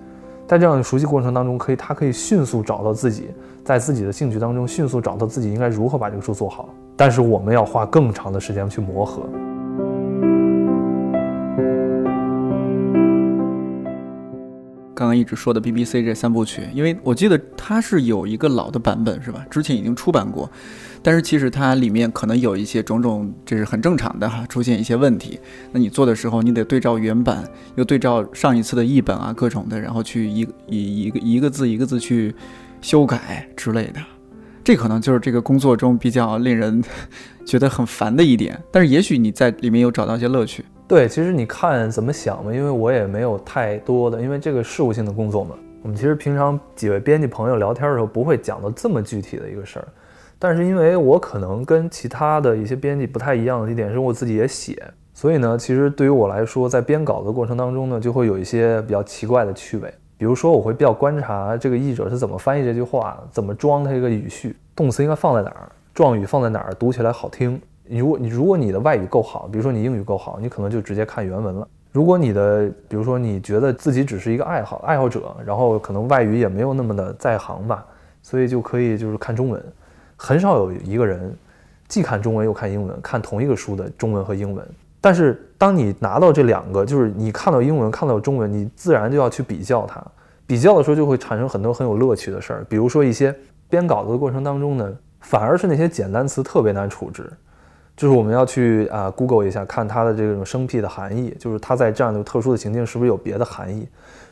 [0.48, 3.30] 在这样的熟悉过程当中，可以他可以迅速找到自己
[3.62, 6.68] 在自己的兴趣当中迅速找到自己应该如何把这个书做好。
[6.96, 9.22] 但是我们要花更长的时间去磨合。
[14.96, 19.44] 刚刚一直说的 BBC 这三部曲，因为我记得它是有一个老的版本，是吧？
[19.50, 20.50] 之前已经出版过，
[21.02, 25.38] 但是其实它里面可能有一些种种，这是很正常的哈，出现一些问题。
[25.70, 27.44] 那你做的时候，你得对照原版，
[27.74, 32.34] 又对照上一次的译本啊，各种的，然后去一一一个一个字一个字去
[32.80, 34.00] 修改之类的。
[34.64, 36.82] 这可能就是这个工作中比较令人
[37.44, 38.58] 觉得很烦的一点。
[38.72, 40.64] 但是也许你在里面有找到一些乐趣。
[40.88, 45.56] 对，其实你看怎么想吧，因为我也没有太多的，因为这个事务性的工作嘛。
[45.82, 49.88] 我们其实平常几位编辑朋友聊天的时候，不会讲到这么具体的一个事儿。
[50.38, 54.80] 但是因为我可能跟其他的一些编辑不太一样的一点是，我自己也写，
[55.12, 59.92] 所以呢，其实对于我来说，在编稿的过程当中呢，就会有一些比较奇怪的趣味。
[60.16, 67.60] 比如说，我会比较观察这个译者是怎么翻译这句话，怎么装它一个语序，动词应该放在哪儿，状语放在哪儿，读起来好听。
[67.88, 71.68] 如果你如果你的外语够好，比如说你英语够好，你可能就直接看原文了。
[71.92, 77.84] 如果你的，比如说你觉得自己只是一个爱好爱好者，然后可能外语也没有那么的在行吧，
[78.22, 79.62] 所以就可以就是看中文。
[80.16, 81.34] 很少有一个人
[81.88, 84.66] 既看中文又看英文，看同一个书的中文和英文。
[85.00, 90.02] 但是当你拿到这两个，就是你看到英文，看到中文，你自然就要去比较它。
[90.46, 93.34] 比较的时候就会产生很多很有乐趣的事儿，比如说一些
[93.68, 97.30] 编稿子的过程当中呢，反而是那些简单词特别难处置。
[97.96, 103.88] 就是我们要去啊，Google 一下，看它的这种生僻的含义，就是它在这样的特殊的情境是不是有别的含义？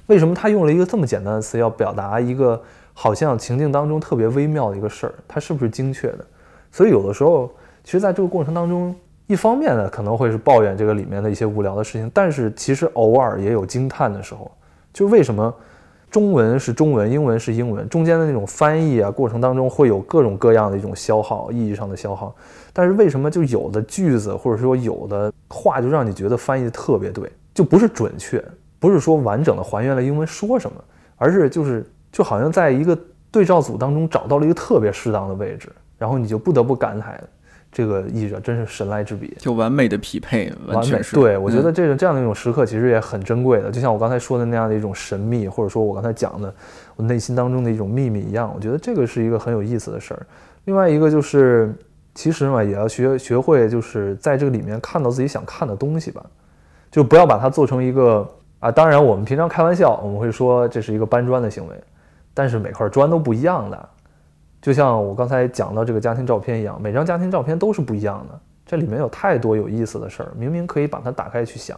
[0.07, 2.61] 为什么它用了一个这么简单的词，要表达一个
[2.93, 5.15] 好像情境当中特别微妙的一个事儿？
[5.27, 6.27] 它是不是精确的？
[6.71, 7.51] 所以有的时候，
[7.83, 8.95] 其实在这个过程当中，
[9.27, 14.51] 一方面呢可能会是抱怨这个里面的一些无聊的事情，但是其实偶尔也有惊叹的时候，
[14.93, 15.55] 就为什么？
[16.11, 22.33] 中文是中文，英文是英文，中间的那种翻译啊，过程当中会有各种各样的一种消耗，意义上的消耗。
[22.75, 28.45] 但是为什么就有的句子或者说有的话就让你觉得翻译的特别对，就不是准确，
[28.79, 30.77] 不是说完整的还原了英文说什么，
[31.17, 32.99] 而是就是就好像在一个
[33.31, 37.15] 对照组当中找到了一个特别适当的位置，然后你就不得不感慨。
[37.77, 41.17] 这个译者真是神来之笔，就完美的匹配，完全是。
[41.17, 46.55] 对我觉得这个这样的一种时刻其实也很珍贵的，就像我刚才说的那样的一种神秘，或者说我刚才讲的
[46.95, 48.53] 我内心当中的一种秘密一样。
[48.55, 50.25] 我觉得这个是一个很有意思的事儿。
[50.67, 51.75] 另外一个就是，
[52.15, 56.25] 其实嘛，也要学学会，就是在这个里面看到自己想看的东西吧，
[56.91, 58.29] 就不要把它做成一个
[58.61, 58.71] 啊。
[58.71, 61.75] 当然，我们平常开玩笑，我们会说这是一个搬砖的行为，
[62.33, 63.89] 但是每块砖都不一样的。
[64.63, 71.77] 就像我刚才讲到这个家庭照片一样，每张家庭照片都是不一样的，这里面有太多有意思的事儿，明明可以把它打开去想，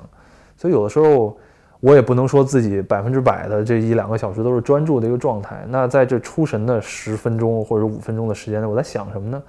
[0.56, 1.36] 所以有的时候
[1.80, 5.64] 我也不能说自己百分之百的这一两个小时都是专注的一个状态。
[5.68, 9.42] 那在这出神的十分钟或者五分钟的时间内，我在想什么呢？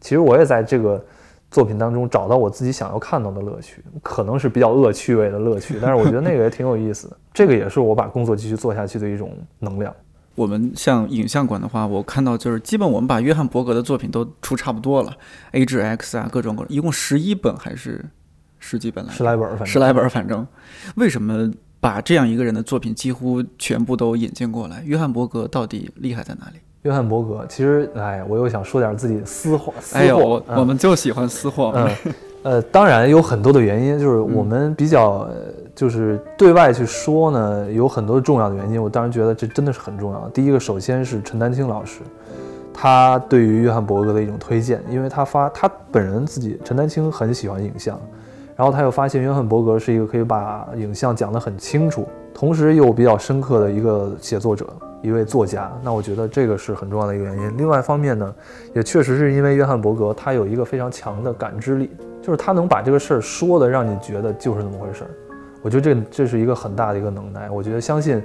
[0.00, 1.04] 其实我也在这个
[1.50, 7.16] 作品当中找到我自己想要看到的乐趣，可能是比较恶趣味的乐趣，但是我觉得那个也挺有意思的。
[7.32, 9.94] 这个也是我把工作继续做下去的一种能量。
[10.34, 15.16] 我们像影像馆的话，我看到就是基本我们把约翰伯格的作品都出差不多了
[15.50, 18.04] ，A 至 X 啊，各种各，一共十一本还是
[18.60, 19.12] 十几本来？
[19.12, 20.46] 十来本，反正十来本，反正。
[20.94, 24.80] 为什么把这样一个人的作品几乎全部都引进过来？
[24.84, 26.58] 约翰伯格到底厉害在哪里？
[26.88, 31.72] 约翰伯格，其实，哎，我又想说点自己私货，私货，我们就喜欢私货。
[31.76, 35.28] 嗯， 呃，当然有很多的原因，就是我们比较。
[35.78, 38.82] 就是对外去说呢，有很多重要的原因。
[38.82, 40.28] 我当然觉得这真的是很重要。
[40.30, 42.00] 第一个，首先是陈丹青老师，
[42.74, 47.96] 他对于约翰伯格的一种推荐，因为他发他本人自己，陈丹青很喜欢影像，
[48.58, 54.66] 然后他又发现约翰伯格是一个可以把影像讲得很清楚，同时又比较深刻的一个写作者，
[55.00, 55.70] 一位作家。
[55.80, 57.56] 那我觉得这个是很重要的一个原因。
[57.56, 58.34] 另外一方面呢，
[58.74, 61.88] 也确实是因为约翰伯格他有一个非常强的感知力，
[62.20, 65.10] 就是他能把这个事儿说的让你觉得就是那么回事儿。
[65.62, 67.48] 我觉得这这是一个很大的一个能耐。
[67.48, 68.20] 我觉得相信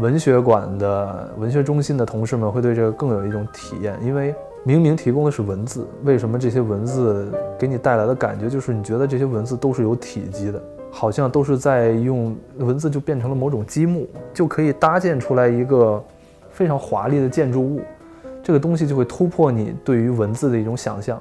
[0.00, 4.34] 文学馆的文学中心的同事们会对这个更有一种体验，因为
[4.68, 16.04] 明明提供的是文字，为什么这些文字给你带来的感觉就是你觉得这些文字都是有体积的，好像都是在用文字就变成了某种积木，就可以搭建出来一个
[16.50, 17.80] 非常华丽的建筑物。
[18.42, 21.18] 这个东西就会突破你对于文字的一种想象，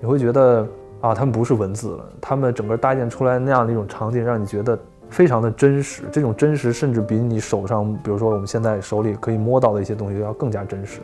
[0.00, 0.66] 你会觉得
[1.02, 4.78] 啊，他们不是文字了，他们整个搭建出来那样的一种场景，让你觉得。
[5.08, 10.98] 非常的真实，这种真实甚至比你手上，比如说我们现在手里可以摸到的一些东西要更加真实。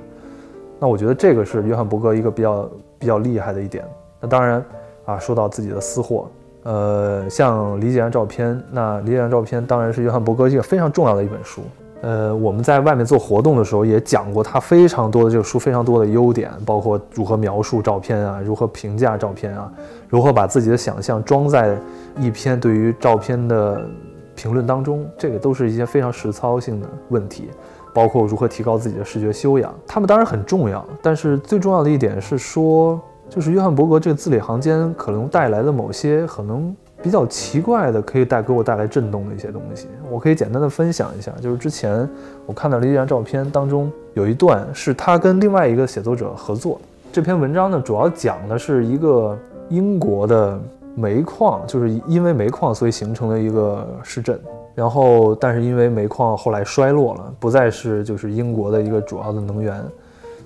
[0.83, 2.69] 那我觉得这个是约翰伯格一个比较
[2.99, 3.85] 比较厉害的一点。
[4.21, 4.61] 那当然
[5.05, 6.27] 啊，说到自己的私货，
[6.65, 11.61] 呃，像《理解上照片》，那《理解上照片》当然是约翰伯格一个非常重要的一本书。
[12.01, 19.73] 呃，我们在外面做活动的时候也讲过他非常多的这个书非常多的优点，包括如何描述照片啊，如何评价照片啊，
[20.09, 21.79] 如何把自己的想象装在
[22.19, 23.89] 一篇对于照片的
[24.35, 27.51] 评论当中，这个都是一些非常实操性的问题，
[27.93, 36.75] 包括如何提高自己的视觉修养，他们当然很重要，但是最重要的一点是说，就是约翰伯格这个字里行间可能带来的某些可能。
[37.03, 41.33] 比较奇怪的，可以带给我带来震动的一些东西，我可以简单的分享一下。
[41.41, 42.09] 就是之前
[42.47, 46.81] 我看到了一张照片，当中有一段是他跟另外一个写作者合作。
[47.13, 49.37] 这篇文章呢，主要讲的是一个
[49.69, 50.57] 英国的
[50.95, 54.41] 煤矿，就是因为煤矿所以形成了一个市镇。
[54.75, 59.83] 然后，但是因为煤矿后来衰落了，不再是就是英国的一个主要的能源，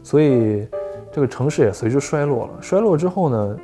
[0.03, 0.67] 所以
[1.13, 2.51] 这个城市也随之衰落了。
[2.61, 3.57] 衰落之后呢，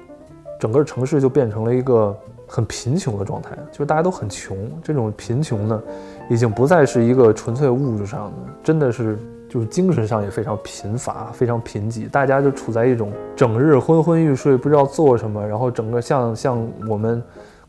[0.58, 2.16] 整个城市就变成了一个。
[2.44, 4.54] 很贫穷的状态，就是大家都很穷。
[4.82, 5.82] 这种贫穷呢，
[6.28, 9.16] 已经不再是一个纯粹物质上的，真的是
[9.48, 12.06] 就是精神上也非常贫乏、非常贫瘠。
[12.10, 17.22] 大家就处在一种整日昏昏欲睡，不知道做什么，然后整个像像我们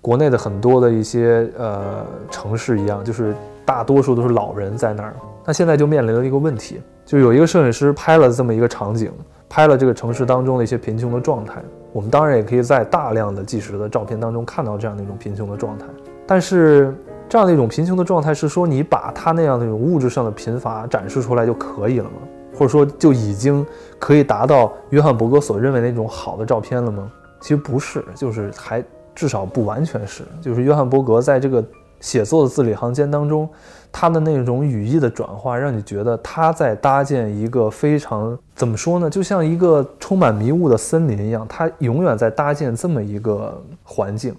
[0.03, 3.33] 国内的很多的一些呃城市一样，就是
[3.63, 5.15] 大多数都是老人在那儿。
[5.45, 9.09] 那现在就面临了一个问题，就有一个摄影师拍了这么一个场景，
[9.47, 11.63] 拍了这个城市当中的一些贫穷的状态。
[11.93, 15.85] 我们当然也可以在大量的纪实的照片当中看到这样的一种贫穷的状态，
[16.27, 16.93] 但是
[17.29, 22.17] 这样的一种贫穷的状态是说你把他那样的一种物质上的贫乏展示出来就可以了吗？
[22.53, 23.65] 或者说就已经
[23.99, 27.09] 可以达到约翰伯格所认为那种好的照片了吗？
[27.39, 28.83] 其实不是，就是还
[29.15, 31.63] 至少不完全是，就是约翰伯格在这个
[31.99, 33.49] 写作的字里行间当中。
[33.95, 39.07] 他的那种语义的转化，让你觉得他在搭建一个非常怎么说呢？
[39.07, 44.35] 就像一个充满迷雾的森林一样，他永远在搭建这么一个环境，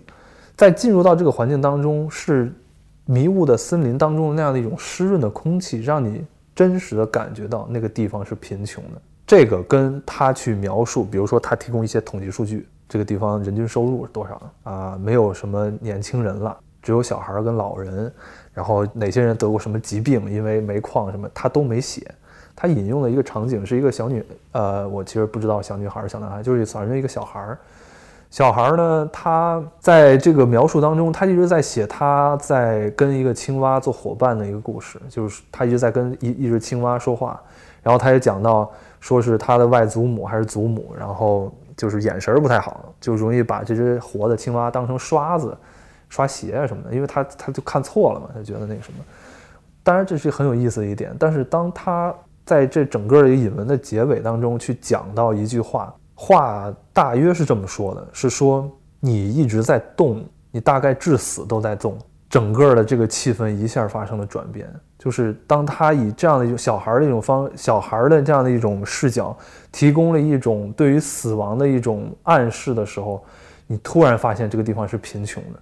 [0.57, 2.53] 在进入到这个环境当中，是
[3.05, 9.01] 迷雾的森林当中的那样的一种湿润的空气，让你真实的感觉到那个地方是贫穷的。
[9.25, 14.97] 这个跟他去描述，比如说他提供一些统计数据，这个地方人均收入是多少啊？
[15.03, 18.13] 没有什么年轻人了，只有小孩跟老人。
[18.53, 20.31] 然后哪些人得过什么疾病？
[20.31, 22.09] 因为煤矿什么，他都没写。
[22.55, 27.59] 他引用的一个场景是一个小女，呃，我其实不知道小女孩儿、小男孩，就是反正一个小孩儿。
[28.31, 37.41] 小孩儿呢，他在这个描述当中，他一直在写他在跟一个青蛙做伙伴的一个故事，就是他一直在跟一一只青蛙说话。
[37.83, 38.71] 然后他也讲到，
[39.01, 45.57] 说是他的外祖母还是祖母，然后就是眼神不太好，就容易把这只活的青蛙当成刷子。
[46.11, 49.01] 刷鞋啊什么的，因为他他就看错了嘛，他觉得那个什么。
[49.83, 52.14] 当然这是很有意思的一点，但是当他
[52.45, 58.70] 在这整个的一个引文的结尾当中去讲到一句话，话大约是这么说的：是说
[59.01, 61.99] 你一直在动，你大概至死都在动。
[62.35, 64.68] 整个的这个气氛一下发生了转变，
[64.99, 69.39] 就是当他以这样的一种小孩的一种方，小孩的这样的一种视角，
[69.70, 73.24] 提供了一种对于死亡的一种暗示的时候，
[73.68, 75.61] 你突然发现这个地方是贫穷的。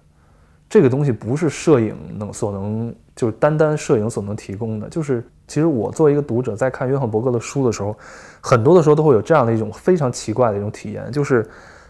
[0.67, 4.89] 这个东西不是摄影能所能，就是单单摄影所能提供的。
[4.89, 7.95] 就是其实我作为一个读者，在看约翰伯格的书的时候，
[8.41, 11.47] 很多的时候都会有这样的一种非常奇怪的一种体验，就是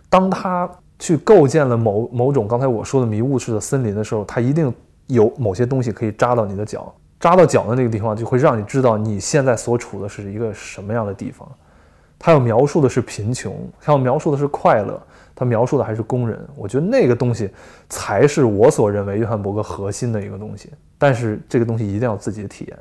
[0.09, 0.69] 当他
[1.03, 4.73] 去构建了某某种刚才我说的迷雾式的森林的时候，他一定
[5.07, 11.45] 有某些东西可以扎到你的脚，扎到脚的那个地方就会让你知道你现在所处的是一个什么样的地方。
[12.17, 14.97] 他要描述的是贫穷，他要描述的是快乐。
[15.35, 17.49] 他描述的还是工人，我觉得那个东西
[17.89, 20.69] 才是我所认为约翰伯格核心的一个东西。
[20.97, 22.79] 但是这个东西一定要自己体验。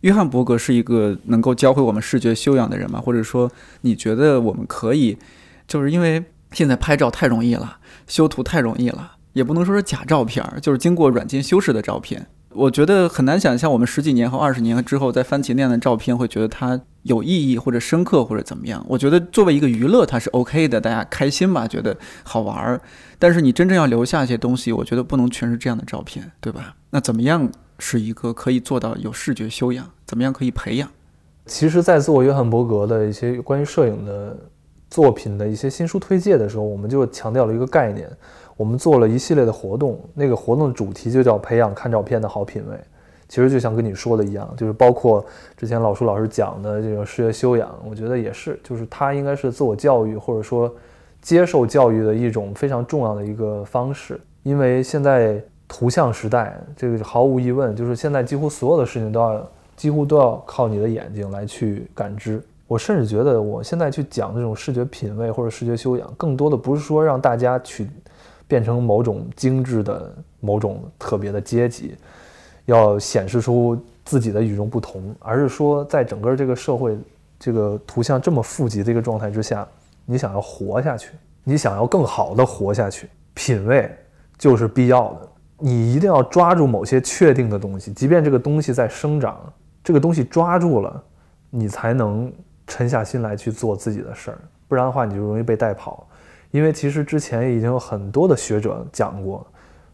[0.00, 3.02] 约翰伯格是一个能够教会我们视觉修养的人吗？
[3.04, 3.50] 或者说，
[3.82, 5.18] 你觉得我们可以，
[5.66, 12.26] 就是因为现在拍照太容易了，修图太容易了，也不能说是假照片，就是经过软件修饰的照片。
[12.52, 18.84] 我觉得很难想象，我们十几年和二十年之后再翻起那样的照片，会觉得它有意义或者深刻或者怎么样。
[18.88, 22.80] 我觉得作为一个娱乐，它是 OK 的，大家开心吧，觉得好玩儿。
[23.20, 26.74] 但是你真正要留下一些东西，我觉得不能全是这样的照片，对吧？
[26.90, 27.48] 那怎么样
[27.78, 29.88] 是一个可以做到有视觉修养？
[30.04, 30.88] 怎么样可以培养？
[31.46, 34.36] 其实，在做约翰伯格的一些关于摄影的
[34.90, 38.10] 作品的一些新书推介的时候，我们就强调了一个概念。
[38.56, 42.76] 我们做了一系列的活动，那个活动的主题就叫培养看照片的好品味。
[43.26, 45.24] 其实就像跟你说的一样，就是包括
[45.56, 50.70] 之前老舒老师讲的这种视觉修养，我觉得也是，就是它应该是自我教育或者说
[51.22, 54.20] 接受教育的一种非常重要的一个方式。
[54.42, 62.42] 因为现在图像时代，这个毫无疑问，就是现在几乎所有的事情都要几乎都要靠你的眼睛来去感知。
[62.70, 67.90] 我甚至觉得，我现在去讲这种视觉品味或者视觉修养，更多的不是说让大家去。
[68.50, 71.94] 变成某种精致的某种特别的阶级，
[72.64, 76.98] 要显示出自己的与众不同，而是说，在整个这个社会，
[77.38, 79.64] 这个图像这么富集的一个状态之下，
[80.04, 81.12] 你想要活下去，
[81.44, 83.88] 你想要更好的活下去，品味
[84.36, 85.28] 就是必要的。
[85.58, 89.40] 你一定要抓住某些确定的东西，即便这个东西在生长，
[89.84, 91.00] 这个东西抓住了，
[91.50, 92.32] 你才能
[92.70, 96.06] 沉下心来去做自己的事儿，不然的话，你就容易被带跑。
[96.52, 99.46] 因为其实之前已经有很多的学者讲过，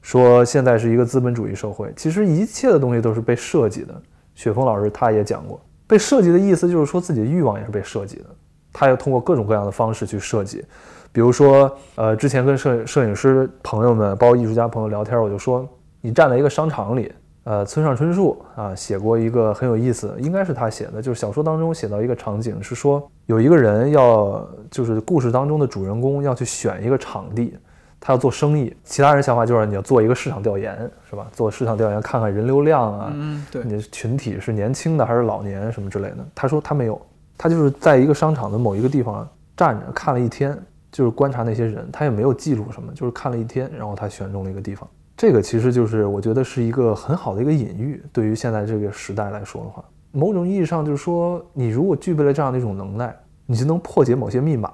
[0.02, 3.94] 说现在是一个资本主义社会，其实一切的东西都是被设计的。
[4.34, 8.26] 雪峰老师他也讲过，被设计的意思就是说自己的欲望也是被设计的，
[8.72, 10.64] 他要通过各种各样的方式去设计。
[11.12, 15.66] 比如说，呃，之前跟摄摄影师朋友们，包括艺术家朋友聊天，我就说，
[16.02, 17.12] 你站在一个商场里。
[17.46, 27.56] 呃，村上春树啊写过一个很有意思，应该是他写的，就是小说当中写到一个场景，是说有一个人要，就是故事当中的主人公要去选一个场地，
[28.00, 30.76] 他要做生意，其他人想法就是你要做一个市场调研，
[31.08, 31.28] 是吧？
[31.30, 36.16] 做市场调研，看看人流量啊，嗯，对，你的群体是年轻的还是老年什么之类的。
[36.34, 37.00] 他说他没有，
[37.38, 39.24] 他就是在一个商场的某一个地方
[39.56, 40.58] 站着看了一天，
[40.90, 44.88] 就是观察那些人，他也没有记录什么，就是看了一天，然后他选中了一个地方。
[45.16, 54.70] 这个其实就是我觉得是一个很好的一个隐喻，对于现在这个时代来说的话，某种意义上就是说，你如果具备了这样的一种能耐，你就能破解某些密码，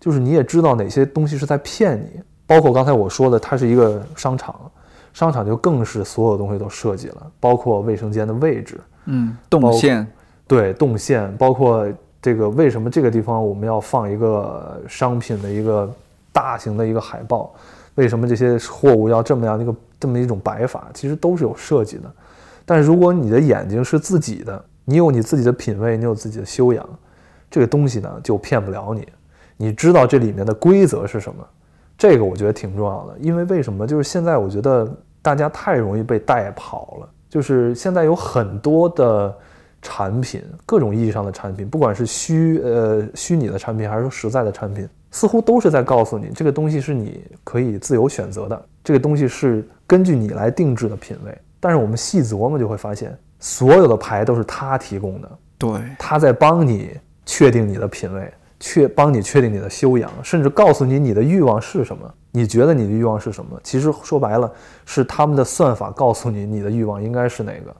[0.00, 2.20] 就是你也知道哪些东西是在骗你。
[2.46, 4.70] 包括刚才我说的，它是一个商场，
[5.12, 10.06] 商场就更是所有东西都设计了，包括卫生间的位置，嗯，动线，
[10.46, 11.88] 对，动线，包括
[12.20, 15.90] 这个为什么这个地方我们要放一个商品的一个
[16.34, 17.54] 大型的一个海报。
[17.94, 20.88] 为什么这些货物要这么样的一个这么一种摆法？
[20.92, 22.12] 其实都是有设计的。
[22.66, 26.84] 但如果你的眼睛是自己的，你有你自己的品味，你有自己的修养，
[27.48, 29.06] 这个东西呢就骗不了你。
[29.56, 31.46] 你知道这里面的规则是什么？
[31.96, 33.16] 这个我觉得挺重要的。
[33.20, 33.86] 因为为什么？
[33.86, 37.08] 就是现在我觉得大家太容易被带跑了。
[37.28, 39.36] 就是现在有很多的
[39.84, 44.88] 产品，各种意义上的产品，不管是虚呃虚拟的产品，还是说实在的产品。
[45.12, 51.38] 似乎都是在告诉你，这个东西是你可以自由选择的，这个东西是根据你来定制的品味。
[51.60, 58.28] 但是我们细琢磨就会发现，所有的牌都是他提供的，对，他在帮你确定你的品味，
[58.58, 62.12] 确帮你确定你的修养，甚至告诉你你的欲望是什么。
[62.32, 63.56] 你觉得你的欲望是什么？
[63.62, 64.52] 其实说白了，
[64.84, 67.72] 是他们的算法告诉你你的欲望应该是哪个。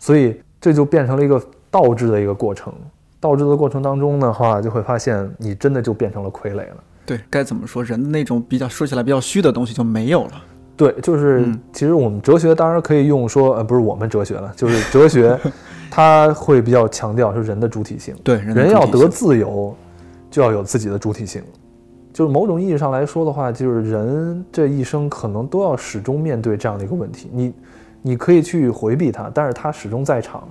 [0.00, 1.38] 所以这就变成了一个
[1.70, 2.72] 倒置的一个过程。
[3.20, 6.76] 倒置的过程当中的话，就会发现你真的就变成了傀儡了。
[7.04, 7.84] 对，该怎么说？
[7.84, 10.32] 人的那种比较说起来比较虚的东西就没有了。
[10.76, 15.38] 对，就是其实我们哲学当然可以用说，呃，不是我们哲学了，就是哲学，
[15.90, 18.14] 它会比较强调是人的主体性。
[18.24, 19.76] 对，人要得自由，
[20.30, 21.42] 就要有自己的主体性。
[22.12, 27.30] 就是某种意义上来说的话，就是人这一生可能都要始终面对这样的一个问题。
[27.32, 27.52] 你，
[28.02, 30.42] 你可以去回避它，但是它始终在场。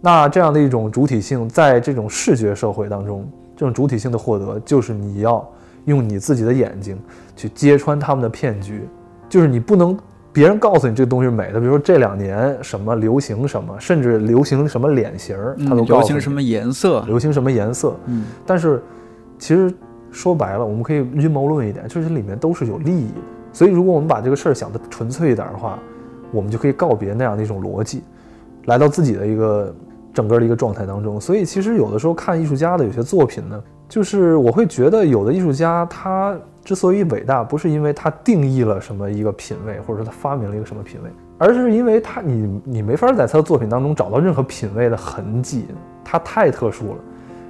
[0.00, 3.26] 那这样的一种主体性，在这种视觉社会当中，
[3.56, 5.42] 这种主体性的获得，就是你要
[5.86, 6.98] 用你自己的眼睛
[7.34, 8.86] 去揭穿他们的骗局，
[9.28, 9.98] 就是你不能
[10.30, 17.96] 别人告诉你这个东西是美的，比如说这两年什么流行什么，甚至流行什么脸型儿，它都流行什么颜色，流行什么颜色。
[18.06, 18.82] 嗯，但是
[19.38, 19.72] 其实
[20.10, 23.20] 说白了，我们可以阴谋论一点，就是里面都是有利益的。
[23.54, 25.78] 所以如果我们把这个事儿想的纯粹一点的话，
[26.34, 28.02] 我们就可以告别那样的一种逻辑，
[28.66, 29.74] 来到自己的一个。
[30.14, 45.64] 整个的一个状态当中，所以其实有的时候看艺术家的有些作品呢，就是我会觉得有的艺术家他之所以伟大，不是因为他定义了什么一个品味，或者说他发明了一个什么品味，而是因为他你你没法在他的作品当中找到任何品味的痕迹，
[46.04, 46.98] 他太特殊了，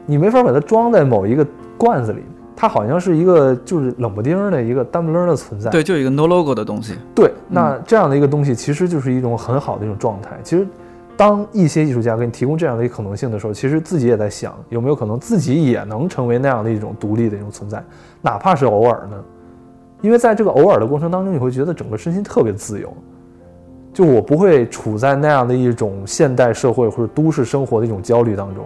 [0.07, 2.23] 你没法把它装在某一个罐子里，
[2.57, 10.67] 它好像是一个就是冷不丁的一个单不楞的存在，对，就一个 no logo 的东西，对，那这样的一个东西其实就是一种很好的一种状态，其实。
[11.17, 17.81] 当一些艺术家给你提供这样的一个可能性的时候，其实自己也在想，有没有可能自己也能成为那样的一种独立的一种存在，
[18.21, 19.17] 哪怕是偶尔呢？
[20.03, 22.93] 因为在这个偶尔的过程当中，你会觉得整个身心特别自由，
[23.93, 28.65] 就我不会处在那样的一种现代社会或者都市生活的一种焦虑当中。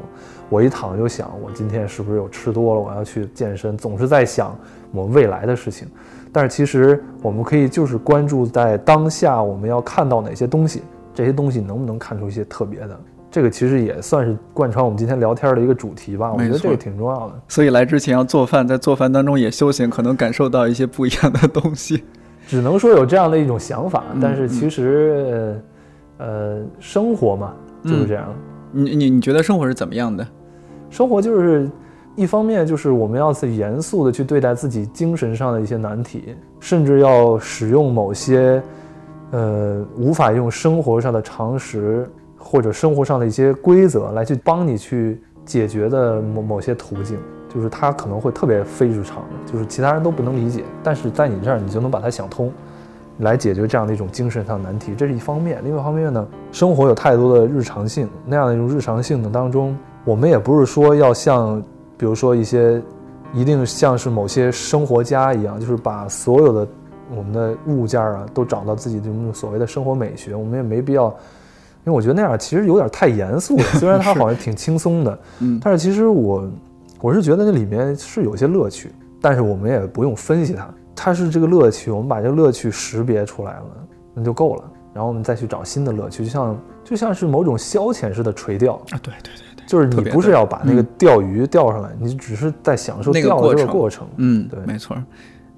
[0.49, 2.81] 我一躺就想，我今天是不是又吃多了？
[2.81, 4.57] 我要去健身，总是在想
[4.93, 5.87] 我未来的事情。
[6.33, 10.83] 但是其实我们可以就是关注在当下，我们要看到哪些东西。
[11.15, 13.01] 这些东西能不能看出一些特别的？
[13.31, 16.33] 这个其实也算是贯穿我们今天聊天的一个主题吧。
[16.33, 17.35] 我觉得这个挺重要的。
[17.49, 22.05] 所以来之前要做饭，在做饭当中也修行，可能感受到一些不一样的东西。
[22.47, 25.61] 只能说有这样的一种想法，但是其实，
[26.17, 27.53] 呃，生活嘛
[27.85, 28.33] 就是这样。
[28.71, 30.27] 你你你觉得生活是怎么样的？
[30.91, 31.71] 生活就是
[32.17, 38.63] 一方面就是我们要去严肃的去对待自己精神上的一些难题，甚至要使用某些。
[39.31, 42.09] 呃，无法用生活上的常识
[42.39, 47.19] 或者生活上的一些规则来去帮你去解决的某某些途径，
[47.55, 52.51] 就是它可能会特别非日常，就是其他人都不能理解，但是在你这儿你就能把它想通，
[53.19, 55.61] 来解决这样的一种精神上的难题，这是一方面。
[55.63, 59.77] 另外一方面呢，生活有太多的日常性，那样的一种日常性的当中，
[60.09, 61.63] 我们也不是说要像，
[61.99, 62.83] 比如说一些，
[63.35, 66.67] 一定像是某些生活家一样，就是把所有的。
[67.15, 71.07] 我们的物件啊，都找到自己这种所谓的生活美学，我们也没必要，
[71.85, 73.63] 因为我觉得那样其实有点太严肃了。
[73.79, 76.47] 虽然它好像挺轻松的， 嗯，但是其实我
[77.01, 78.93] 我是觉得那里面是有些乐趣，
[79.23, 83.67] 但是我们也不用分析它，它是这个乐趣，我们把这个乐趣识别出来了，
[84.13, 84.65] 那就够了。
[84.93, 94.97] 然后我们再去找新的乐趣，就像就像是某种消遣式的垂钓啊，对对对对，就是你不是要把那个钓鱼钓上来，你只是在享受钓的这个过程，嗯，对，没错。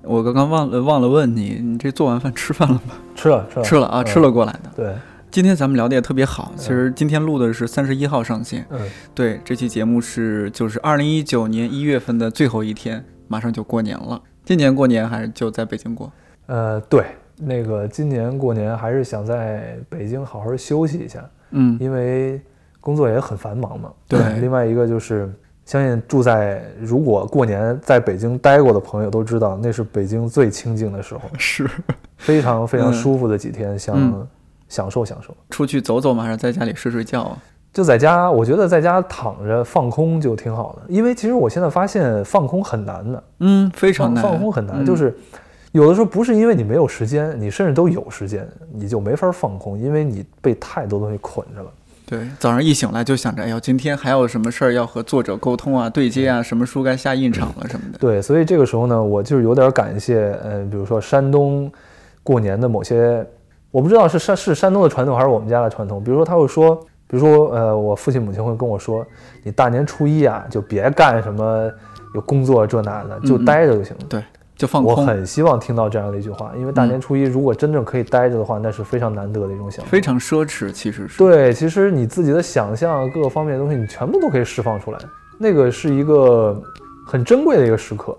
[0.02, 2.94] 我刚刚忘了忘了问你，你这做完饭吃饭了吗？
[3.14, 4.70] 吃了吃了吃了啊，嗯吃了过来的。
[4.74, 4.94] 对，
[5.30, 8.80] 今天咱们聊的也特别好，其实今天录的是三十一号上线，嗯，
[9.14, 14.20] 对，这期节目是就是二零一九年一月份的最后一天，马上就过年了。
[14.44, 16.10] 今年过年还是就在北京过？
[16.46, 17.04] 呃，对，
[17.36, 22.40] 那个今年过年还是想在北京好好休息一下，嗯，因为
[22.90, 23.90] 工作也很繁忙嘛。
[24.08, 25.32] 对另外一个就是，
[25.64, 31.70] 相信住在如果过年在北京待过的朋友都知道，那是北京最清静的时候， 是
[32.16, 34.26] 非常非常嗯舒服的几天，想嗯
[34.68, 35.32] 享受享受。
[35.50, 36.24] 出去走走吗？
[36.24, 37.38] 还是在家里睡睡觉啊？
[37.72, 45.16] 就在家，我觉得在家躺着放空就挺好的，因为其实我现在发现放空很难的，嗯，非常难，放空很难，嗯就是
[45.70, 51.70] 有的时候不是因为你没有时间，你甚至都有时间，你就没法放空，因为你被太多东西捆着了。
[52.10, 57.98] 对，早上一醒来就想着，哎呦，今天还有什么事儿要和作者沟通啊、对接啊，什么书该下印厂了什么的。
[58.00, 61.70] 对，所以这个时候呢，我就是有点感谢，呃，比如说山东
[62.24, 63.24] 过年的某些，
[63.70, 66.74] 我不知道是山是山东的传统还是我们家的传统，比如说他会说，
[67.06, 69.06] 比如说呃，我父亲母亲会跟我说，
[69.44, 71.70] 你大年初一啊，就别干什么
[72.16, 74.06] 有工作这那的，就待着就行了。
[74.08, 74.24] 对，
[74.60, 79.90] 就放空，我很希望听到这样的一句话，因为大年初一如果真正可以待着的话，那是非常难得的一种享受。
[79.90, 81.16] 非常奢侈，其实是。
[81.16, 84.98] 对，其实你自己的想象各个方面的东西，你全部都可以释放出来，
[85.38, 86.62] 那个是一个
[87.06, 88.14] 很珍贵的一个时刻。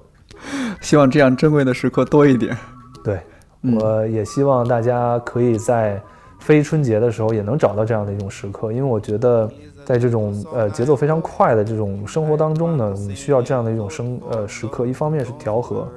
[0.82, 2.58] 希望这样珍贵的时刻多一点。
[3.04, 3.20] 对，
[3.62, 6.02] 嗯我也希望大家可以在
[6.40, 9.48] 非春节的时候也能找到这样的一种时刻，因为我觉得
[9.86, 15.88] 在这种呃节奏非常快的这种生活当中呢，你需要这样的一种生呃时刻，一方面是调和，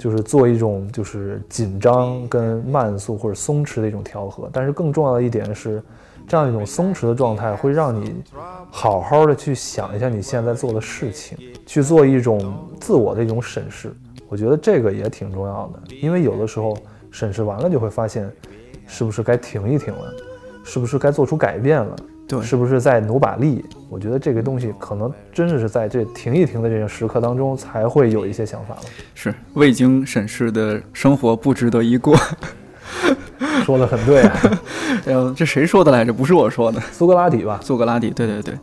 [0.00, 5.82] 就是做一种就是紧张跟慢速或者松弛的一种调和，但是更重要的一点是，
[6.26, 8.14] 这样一种松弛的状态会让你
[8.70, 11.36] 好好的去想一下你现在做的事情，
[11.66, 12.40] 去做一种
[12.80, 13.94] 自我的一种审视。
[14.26, 16.74] 我觉得这个也挺重要的，因为有的时候
[17.10, 18.30] 审视完了就会发现，
[18.86, 20.14] 是不是该停一停了，
[20.64, 21.96] 是不是该做出改变了，
[22.30, 23.64] 对，是不是在努把力？
[23.88, 28.82] 我觉得这个东西可能真的是在这停一停的这个时刻当中才会有一些想法了。
[29.16, 32.16] 是未经审视的生活不值得一过。
[33.64, 34.40] 说的很对啊，
[35.06, 36.12] 哎呦，这谁说的来着？
[36.12, 37.60] 不是我说的，苏格拉底吧？
[37.62, 38.10] 苏格拉底。
[38.10, 38.54] 对对对，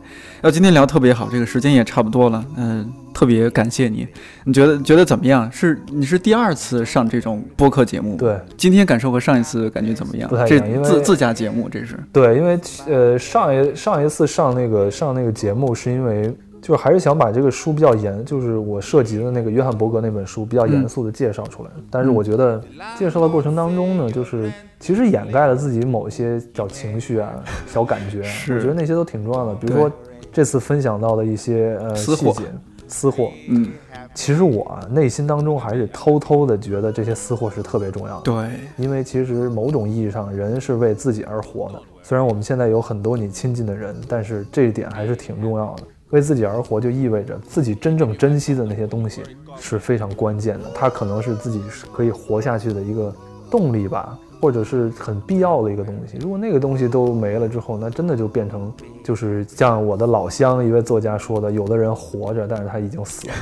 [0.42, 2.44] 要今天聊特别好，这个时间也差不多了。
[2.56, 4.06] 嗯、特别感谢你。
[4.44, 5.50] 你觉得觉得怎么样？
[5.50, 10.28] 是你是第二次上这种播客节目？，对今天感受和上一次感觉怎么样？
[10.28, 16.34] 不太一这样因为自自家节目，这是对，因为呃上一上一次上那个上那个节目是因为。
[16.60, 21.70] 就是还是想把这个书比较严，就是我涉及的那个约翰伯格那本书比较严肃的介绍出来。
[21.90, 22.62] 但是我觉得
[22.98, 27.32] 介绍的过程当中呢，就是其实掩盖了自己某些小情绪啊、
[27.66, 28.22] 小感觉
[28.54, 29.54] 我觉得那些都挺重要的。
[29.54, 29.90] 比如说
[30.32, 32.42] 这次分享到的一些呃细节、
[32.86, 33.68] 私货，嗯，
[34.14, 38.22] 其实我啊内心当中还是偷偷的觉得这些私货是特别重要的。
[38.24, 41.80] 对，因为其实某种意义上，人是为自己而活的。
[42.02, 45.82] 虽然我们现在有很多你亲近的人，但是这一点还是挺重要的。
[46.10, 49.22] 为自己而活，就意味着自己真正珍惜的那些东西
[49.58, 50.70] 是非常关键的。
[50.74, 51.60] 它可能是自己
[51.92, 53.14] 可以活下去的一个
[53.50, 56.16] 动力吧，或者是很必要的一个东西。
[56.20, 58.72] 如果那个东西都没了之后，那真的就变成
[59.04, 63.34] 就是像我的老乡一位作家说的，有的人活着，但是他已经死了。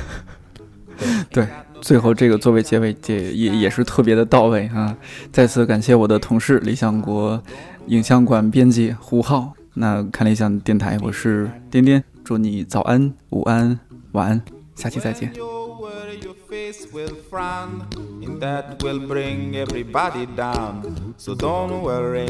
[1.29, 1.47] 对，
[1.79, 4.97] 最后这个作为结尾也也也是特别的到位啊！
[5.31, 7.39] 再次感谢我的同事理想国
[7.85, 9.53] 影像馆编辑胡浩。
[9.75, 13.79] 那看理想电台，我是颠颠，祝你早安、午安、
[14.11, 14.43] 晚安，
[14.75, 15.37] 下期再见 When。
[15.37, 17.83] you worry, your face will frown,
[18.21, 20.83] and that will bring everybody down.
[21.15, 22.27] So don't worry,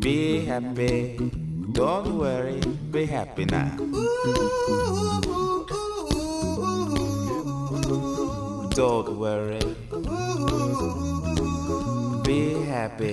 [0.00, 1.18] be happy.
[1.74, 3.76] Don't worry, be happy now.
[8.74, 9.60] Don't worry,
[12.24, 13.12] be happy.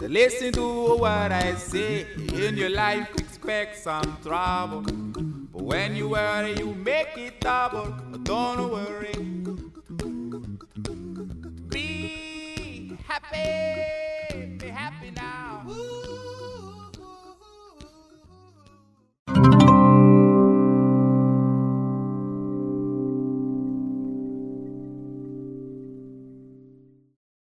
[0.00, 2.06] Listen to what I say.
[2.32, 4.82] In your life, expect some trouble.
[4.82, 7.90] But when you worry, you make it double.
[8.22, 9.12] Don't worry.
[11.68, 13.87] Be happy.